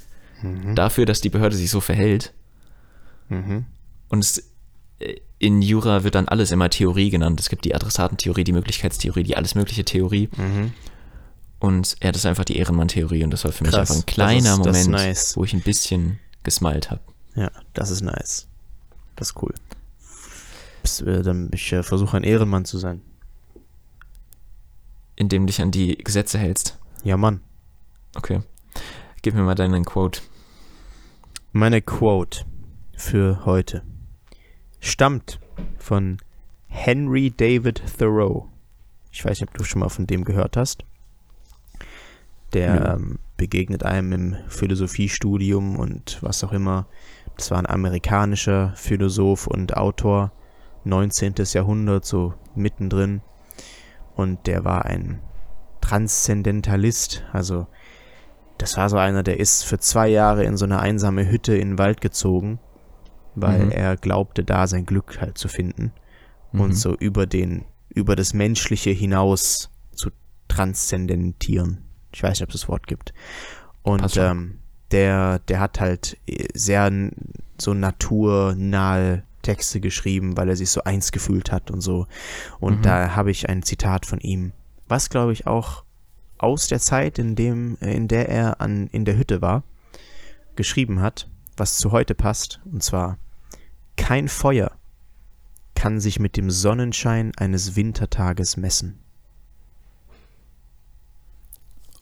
[0.75, 2.33] Dafür, dass die Behörde sich so verhält.
[3.29, 3.65] Mhm.
[4.09, 4.51] Und es,
[4.99, 7.39] äh, in Jura wird dann alles immer Theorie genannt.
[7.39, 10.29] Es gibt die Adressatentheorie, die Möglichkeitstheorie, die alles mögliche Theorie.
[10.37, 10.73] Mhm.
[11.61, 13.23] Und ja, das ist einfach die Ehrenmann-Theorie.
[13.23, 13.89] Und das war für mich Krass.
[13.91, 15.37] einfach ein kleiner ist- Moment, nice.
[15.37, 17.01] wo ich ein bisschen gesmiled habe.
[17.37, 18.49] Ja, das ist nice.
[19.15, 19.55] Das ist cool.
[20.85, 23.03] Äh, ich äh, versuche ein Ehrenmann zu sein.
[25.17, 26.79] Indem du dich an die Gesetze hältst.
[27.05, 27.41] Ja, Mann.
[28.15, 28.43] Okay.
[29.23, 30.21] Gib mir mal deinen Quote.
[31.53, 32.45] Meine Quote
[32.97, 33.83] für heute
[34.81, 35.39] stammt
[35.79, 36.19] von
[36.67, 38.49] Henry David Thoreau.
[39.13, 40.85] Ich weiß nicht, ob du schon mal von dem gehört hast.
[42.53, 42.87] Der Nö.
[42.87, 46.87] ähm, begegnet einem im Philosophiestudium und was auch immer.
[47.37, 50.33] Das war ein amerikanischer Philosoph und Autor,
[50.85, 51.35] 19.
[51.53, 53.21] Jahrhundert, so mittendrin.
[54.15, 55.21] Und der war ein
[55.81, 57.67] Transzendentalist, also
[58.59, 61.71] das war so einer, der ist für zwei Jahre in so eine einsame Hütte in
[61.71, 62.61] den Wald gezogen,
[63.35, 63.71] weil Mhm.
[63.73, 65.93] er glaubte, da sein Glück halt zu finden
[66.53, 66.61] Mhm.
[66.61, 70.11] und so über den, über das Menschliche hinaus zu
[70.49, 71.85] transzendentieren.
[72.13, 73.13] Ich weiß nicht, ob es das Wort gibt.
[73.83, 74.59] Und ähm,
[74.93, 76.91] der, der hat halt äh, sehr
[77.59, 82.07] so naturnahe Texte geschrieben, weil er sich so eins gefühlt hat und so.
[82.61, 82.83] Und Mhm.
[82.83, 84.53] da habe ich ein Zitat von ihm,
[84.89, 85.85] was glaube ich auch
[86.39, 89.63] aus der Zeit, in dem, in der er an, in der Hütte war,
[90.57, 93.19] geschrieben hat, was zu heute passt, und zwar
[93.97, 94.73] kein Feuer
[95.75, 98.99] kann sich mit dem Sonnenschein eines Wintertages messen.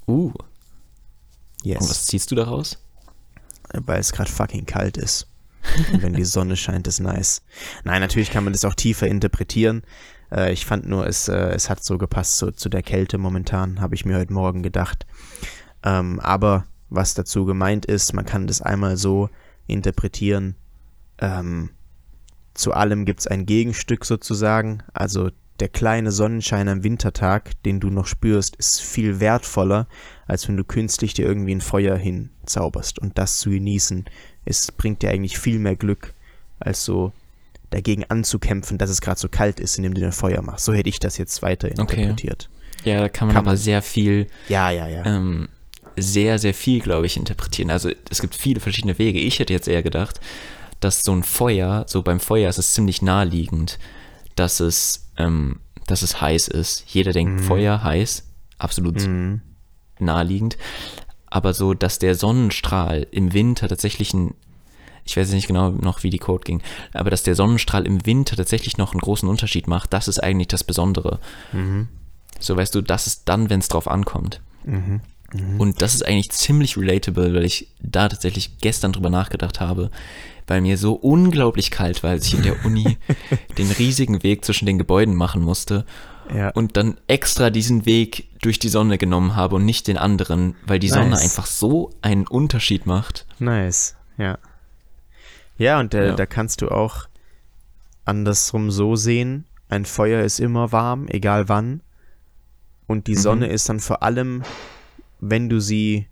[0.07, 0.33] Uh,
[1.63, 1.83] Yes.
[1.83, 2.79] und was ziehst du daraus?
[3.73, 5.29] weil es gerade fucking kalt ist.
[5.93, 7.43] Und wenn die Sonne scheint, ist nice.
[7.85, 9.83] Nein, natürlich kann man das auch tiefer interpretieren.
[10.31, 13.81] Äh, ich fand nur, es, äh, es hat so gepasst zu, zu der Kälte momentan,
[13.81, 15.07] habe ich mir heute Morgen gedacht.
[15.83, 19.31] Ähm, aber was dazu gemeint ist, man kann das einmal so
[19.67, 20.57] interpretieren,
[21.19, 21.71] ähm,
[22.55, 24.83] zu allem gibt es ein Gegenstück sozusagen.
[24.93, 25.31] Also
[25.61, 29.87] der kleine Sonnenschein am Wintertag, den du noch spürst, ist viel wertvoller,
[30.27, 32.99] als wenn du künstlich dir irgendwie ein Feuer hinzauberst.
[32.99, 34.07] Und das zu genießen,
[34.51, 36.13] es bringt dir eigentlich viel mehr Glück,
[36.59, 37.13] als so
[37.71, 40.65] dagegen anzukämpfen, dass es gerade so kalt ist, indem du ein Feuer machst.
[40.65, 42.49] So hätte ich das jetzt weiter interpretiert.
[42.85, 43.57] Ja, da kann man Kann aber man.
[43.57, 45.05] sehr viel, Ja, ja, ja.
[45.07, 45.49] ähm,
[45.97, 47.71] sehr, sehr viel, glaube ich, interpretieren.
[47.71, 49.21] Also es gibt viele verschiedene Wege.
[49.21, 50.21] Ich hätte jetzt eher gedacht,
[50.81, 53.79] dass so ein Feuer, so beim Feuer ist es ziemlich naheliegend,
[54.35, 56.85] dass es, ähm, dass es heiß ist.
[56.89, 58.25] Jeder denkt, Feuer, heiß,
[58.59, 59.43] absolut Mhm.
[59.99, 60.57] naheliegend.
[61.31, 64.35] Aber so, dass der Sonnenstrahl im Winter tatsächlich ein,
[65.05, 66.61] ich weiß nicht genau noch, wie die Code ging,
[66.93, 70.49] aber dass der Sonnenstrahl im Winter tatsächlich noch einen großen Unterschied macht, das ist eigentlich
[70.49, 71.21] das Besondere.
[71.53, 71.89] Mhm.
[72.41, 74.41] So weißt du, das ist dann, wenn es drauf ankommt.
[74.65, 75.61] Mhm.
[75.61, 79.91] Und das ist eigentlich ziemlich relatable, weil ich da tatsächlich gestern drüber nachgedacht habe,
[80.49, 82.97] weil mir so unglaublich kalt war, als ich in der Uni
[83.59, 85.85] den riesigen Weg zwischen den Gebäuden machen musste
[86.35, 86.51] Ja.
[86.51, 90.79] und dann extra diesen Weg durch die Sonne genommen habe und nicht den anderen, weil
[90.79, 91.23] die Sonne Nice.
[91.23, 93.27] einfach so einen Unterschied macht.
[93.39, 94.39] Nice, ja.
[95.59, 96.15] Ja, und äh, Ja.
[96.15, 97.07] da kannst du auch
[98.05, 101.81] andersrum so sehen, ein Feuer ist immer warm, egal wann.
[102.87, 103.19] Und die Mhm.
[103.19, 104.43] Sonne ist dann vor allem,
[105.21, 106.09] wenn du sie,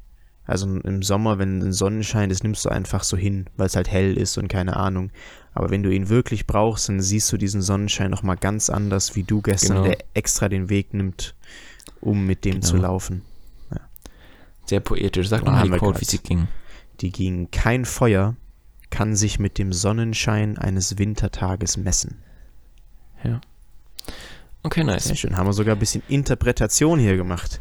[0.49, 3.89] also im Sommer, wenn ein Sonnenschein ist, nimmst du einfach so hin, weil es halt
[3.89, 5.11] hell ist und keine Ahnung.
[5.55, 9.23] Aber wenn du ihn wirklich brauchst, dann siehst du diesen Sonnenschein nochmal ganz anders, wie
[9.23, 9.89] du gestern, Genau.
[9.89, 11.35] der extra den Weg nimmt,
[12.01, 12.89] um mit dem zu Genau.
[12.89, 13.23] laufen.
[14.67, 15.29] Sehr poetisch.
[15.29, 16.01] Sag nochmal haben die grad.
[16.01, 16.47] wie sie ging.
[17.01, 18.35] Die ging kein Feuer
[18.91, 22.19] kann sich mit dem Sonnenschein eines Wintertages messen.
[23.23, 23.41] Ja.
[24.63, 25.05] Okay, nice.
[25.05, 25.37] Sehr schön.
[25.37, 27.61] Haben wir sogar ein bisschen Interpretation hier gemacht.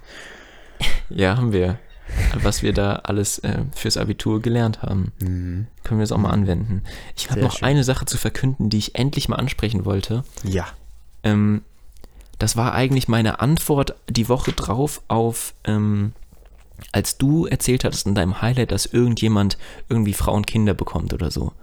[1.09, 1.79] Ja, haben wir.
[2.41, 5.11] Was wir da alles äh, fürs Abitur gelernt haben.
[5.19, 5.67] Mhm.
[5.83, 6.83] Können wir es auch mal anwenden.
[7.15, 7.67] Ich habe noch schön.
[7.67, 10.23] eine Sache zu verkünden, die ich endlich mal ansprechen wollte.
[10.43, 10.67] Ja.
[11.23, 11.61] Ähm,
[12.39, 16.13] das war eigentlich meine Antwort die Woche drauf auf, ähm,
[16.91, 19.57] als du erzählt hattest in deinem Highlight, dass irgendjemand
[19.89, 21.53] irgendwie Frauen Kinder bekommt oder so.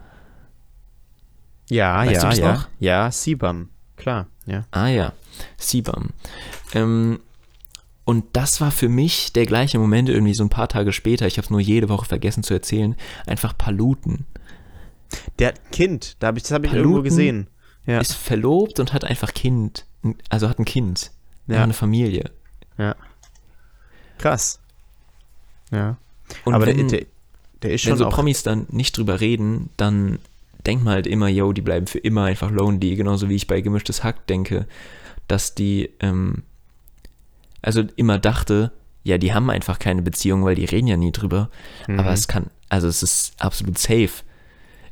[1.71, 2.53] Ja, Weißt ja, ja.
[2.53, 2.69] noch?
[2.81, 3.69] Ja, Sibam.
[3.97, 4.65] Klar, ja.
[4.71, 5.13] Ah ja,
[5.57, 6.11] Sibam.
[6.75, 7.21] Ähm,
[8.05, 11.37] und das war für mich der gleiche Moment irgendwie so ein paar Tage später, ich
[11.39, 12.97] habe es nur jede Woche vergessen zu erzählen,
[13.27, 14.27] einfach Paluten.
[15.39, 17.47] Der Kind, da hab ich, das habe ich Paluten irgendwo gesehen.
[17.87, 18.01] Ja.
[18.01, 19.85] Ist verlobt und hat einfach Kind,
[20.29, 21.11] also hat ein Kind,
[21.47, 21.63] Ja.
[21.63, 22.31] eine Familie.
[22.79, 22.95] ja.
[24.19, 24.61] Krass.
[25.71, 25.97] Ja.
[26.45, 27.05] Und Aber wenn, der,
[27.63, 28.15] der, ist wenn schon so auch.
[28.15, 30.19] Promis dann nicht drüber reden, dann
[30.67, 33.61] denkt man halt immer, yo, die bleiben für immer einfach lonely, genauso wie ich bei
[33.61, 34.67] Gemischtes Hack denke,
[35.29, 36.43] dass die, ähm,
[37.65, 41.51] also immer dachte, ja, die haben einfach keine Beziehung, weil die reden ja nie drüber.
[41.89, 41.99] Mhm.
[42.01, 44.11] Aber es kann, also es ist absolut safe,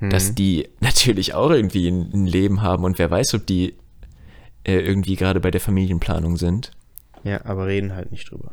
[0.00, 0.34] dass Mhm.
[0.34, 3.74] die natürlich auch irgendwie ein, ein Leben haben und wer weiß, ob die
[4.64, 6.72] äh, irgendwie gerade bei der Familienplanung sind.
[7.24, 8.52] Ja, aber reden halt nicht drüber.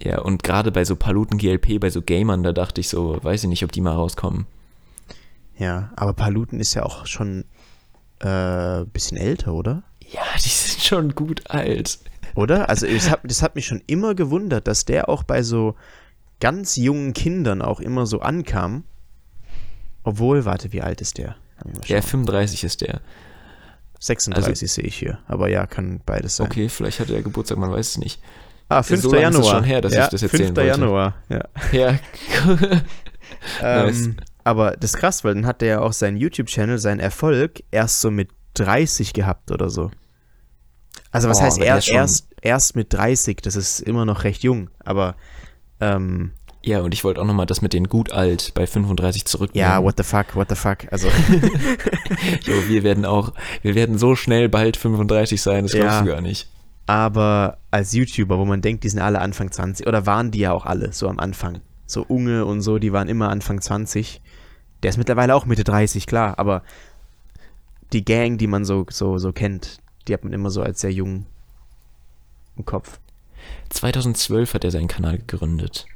[0.00, 3.44] Ja, und gerade bei so Paluten GLP, bei so Gamern, da dachte ich so, weiß
[3.44, 4.46] ich nicht, ob die mal rauskommen.
[5.58, 7.44] Ja, aber Paluten ist ja auch schon
[8.20, 9.82] äh, bisschen älter, oder?
[10.10, 11.98] Ja, die sind schon gut alt.
[12.36, 12.68] Oder?
[12.68, 15.74] Also das hat, das hat mich schon immer gewundert, dass der auch bei so
[16.38, 18.84] ganz jungen Kindern auch immer so ankam.
[20.04, 21.36] Obwohl, warte, wie alt ist der?
[21.86, 22.02] Ja, schauen.
[22.02, 23.00] 35 ist der.
[23.98, 25.18] 36 sehe ich hier.
[25.26, 26.46] Aber ja, kann beides sein.
[26.46, 28.20] Okay, vielleicht hatte er Geburtstag, man weiß es nicht.
[28.68, 29.00] Ah, 5.
[29.00, 29.54] So lange ist Januar.
[29.54, 30.56] schon her, dass ja, ich das erzählen 5.
[30.56, 30.68] wollte.
[30.68, 31.44] Januar, ja.
[31.72, 31.98] Ja,
[33.62, 34.06] Nice.
[34.06, 37.62] Ähm, aber das ist krass, weil dann hat der ja auch seinen YouTube-Channel, seinen Erfolg
[37.70, 39.90] erst so mit 30 gehabt oder so.
[41.16, 44.70] Also was Oh, heißt er, erst, erst mit 30, das ist immer noch recht jung,
[44.84, 45.16] aber
[45.80, 49.68] ähm, ja, und ich wollte auch nochmal das mit den gut alt bei 35 zurücknehmen.
[49.70, 51.08] ja, what the fuck, what the fuck, also
[52.44, 56.02] Jo, wir werden auch, wir werden so schnell bald 35 sein, das glaubst Ja.
[56.02, 56.48] du gar nicht.
[56.86, 60.52] aber als YouTuber, wo man denkt, die sind alle Anfang 20, oder waren die ja
[60.52, 64.20] auch alle so am Anfang, so Unge und so, die waren immer Anfang 20,
[64.82, 66.62] der ist mittlerweile auch Mitte 30, klar, aber
[67.92, 70.92] die Gang, die man so, so, so kennt, die hat man immer so als sehr
[70.92, 71.26] jung
[72.56, 72.98] im Kopf.
[73.70, 75.86] 2012 hat er seinen Kanal gegründet.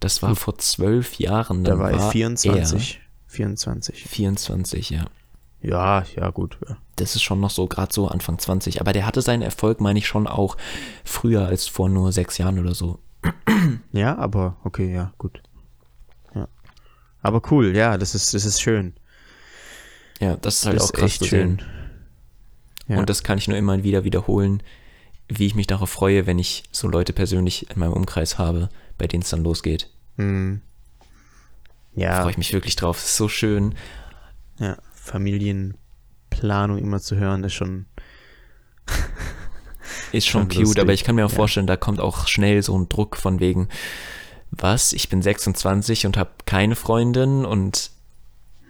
[0.00, 1.64] Das war vor zwölf Jahren.
[1.64, 3.00] Da war er 24.
[3.26, 4.02] 24.
[4.02, 5.04] Er 24, ja.
[5.62, 6.58] Ja, ja, gut.
[6.68, 6.76] Ja.
[6.96, 8.80] Das ist schon noch so, gerade so Anfang 20.
[8.80, 10.56] Aber der hatte seinen Erfolg, meine ich, schon auch
[11.04, 12.98] früher als vor nur sechs Jahren oder so.
[13.92, 15.42] ja, aber okay, ja, gut.
[16.34, 16.48] Ja.
[17.22, 18.92] Aber cool, ja, das ist, das ist schön.
[20.20, 21.62] Ja, das ist halt das auch krass zu sehen.
[22.88, 22.98] Ja.
[22.98, 24.62] Und das kann ich nur immer wieder wiederholen,
[25.28, 28.68] wie ich mich darauf freue, wenn ich so Leute persönlich in meinem Umkreis habe,
[28.98, 29.88] bei denen es dann losgeht.
[30.16, 30.60] Hm.
[31.94, 32.98] Da Ja, freue ich mich wirklich drauf.
[32.98, 33.74] Es ist so schön.
[34.58, 37.86] ja, Familienplanung immer zu hören, ist schon.
[40.12, 41.36] Ist schon Schon cute, lustig, aber ich kann mir auch ja.
[41.36, 43.68] vorstellen, da kommt auch schnell so ein Druck von wegen,
[44.50, 47.90] was, ich bin 26 und habe keine Freundin und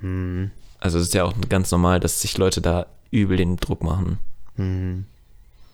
[0.01, 0.51] Hm,
[0.81, 4.19] also es ist ja auch ganz normal, dass sich Leute da übel den Druck machen.
[4.57, 5.05] hm,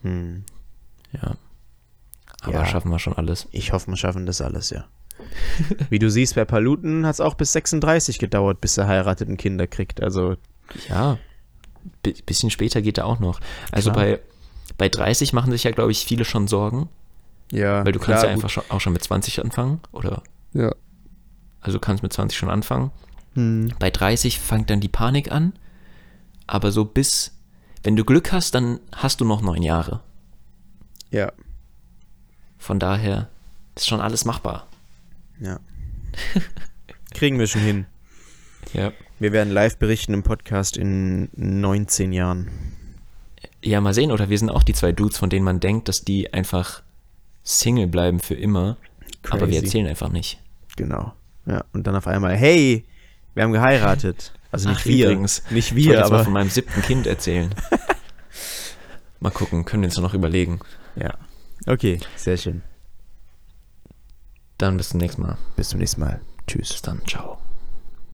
[0.02, 0.44] hm.
[1.12, 1.34] Ja.
[2.42, 2.66] Aber Ja.
[2.66, 3.48] schaffen wir schon alles.
[3.50, 4.84] Ich hoffe, wir schaffen das alles, ja.
[5.90, 9.36] Wie du siehst, bei Paluten hat es auch bis 36 gedauert, bis er heiratet und
[9.36, 10.02] Kinder kriegt.
[10.02, 10.36] Also,
[10.88, 11.18] Ja.
[12.02, 13.40] B bisschen später geht er auch noch.
[13.72, 14.04] Also Klar.
[14.04, 14.20] bei,
[14.78, 16.88] bei 30 machen sich ja, glaube ich, viele schon Sorgen,
[17.52, 17.84] ja.
[17.84, 20.22] weil du kannst ja einfach schon, auch schon mit 20 anfangen, oder?
[20.54, 20.74] Ja.
[21.60, 22.90] Also du kannst mit 20 schon anfangen.
[23.34, 23.72] Hm.
[23.78, 25.52] Bei 30 fängt dann die Panik an,
[26.50, 27.32] aber so bis,
[27.84, 30.00] wenn du Glück hast, dann hast du noch neun Jahre.
[31.10, 31.32] Ja.
[32.58, 33.28] Von daher
[33.76, 34.66] ist schon alles machbar.
[35.40, 35.60] Ja.
[37.14, 37.86] Kriegen wir schon hin.
[38.72, 38.92] Ja.
[39.20, 42.50] Wir werden live berichten im Podcast in 19 Jahren.
[43.62, 46.02] Ja, mal sehen, oder wir sind auch die zwei Dudes, von denen man denkt, dass
[46.02, 46.82] die einfach
[47.44, 48.76] Single bleiben für immer,
[49.28, 49.64] aber wir Crazy.
[49.66, 50.40] erzählen einfach nicht.
[50.76, 51.12] Genau.
[51.46, 52.84] Ja, und dann auf einmal, hey,
[53.34, 54.32] wir haben geheiratet.
[54.52, 55.06] Also nicht Ach, wir.
[55.06, 55.42] übrigens.
[55.50, 56.24] Nicht Ich wir, mal aber.
[56.24, 57.54] von meinem siebten Kind erzählen.
[59.20, 60.60] mal gucken, können wir uns noch überlegen.
[60.96, 61.14] Ja.
[61.66, 62.62] Okay, sehr schön.
[64.58, 65.38] Dann bis zum nächsten Mal.
[65.56, 66.20] Bis zum nächsten Mal.
[66.46, 66.68] Tschüss.
[66.70, 67.38] Bis dann, ciao.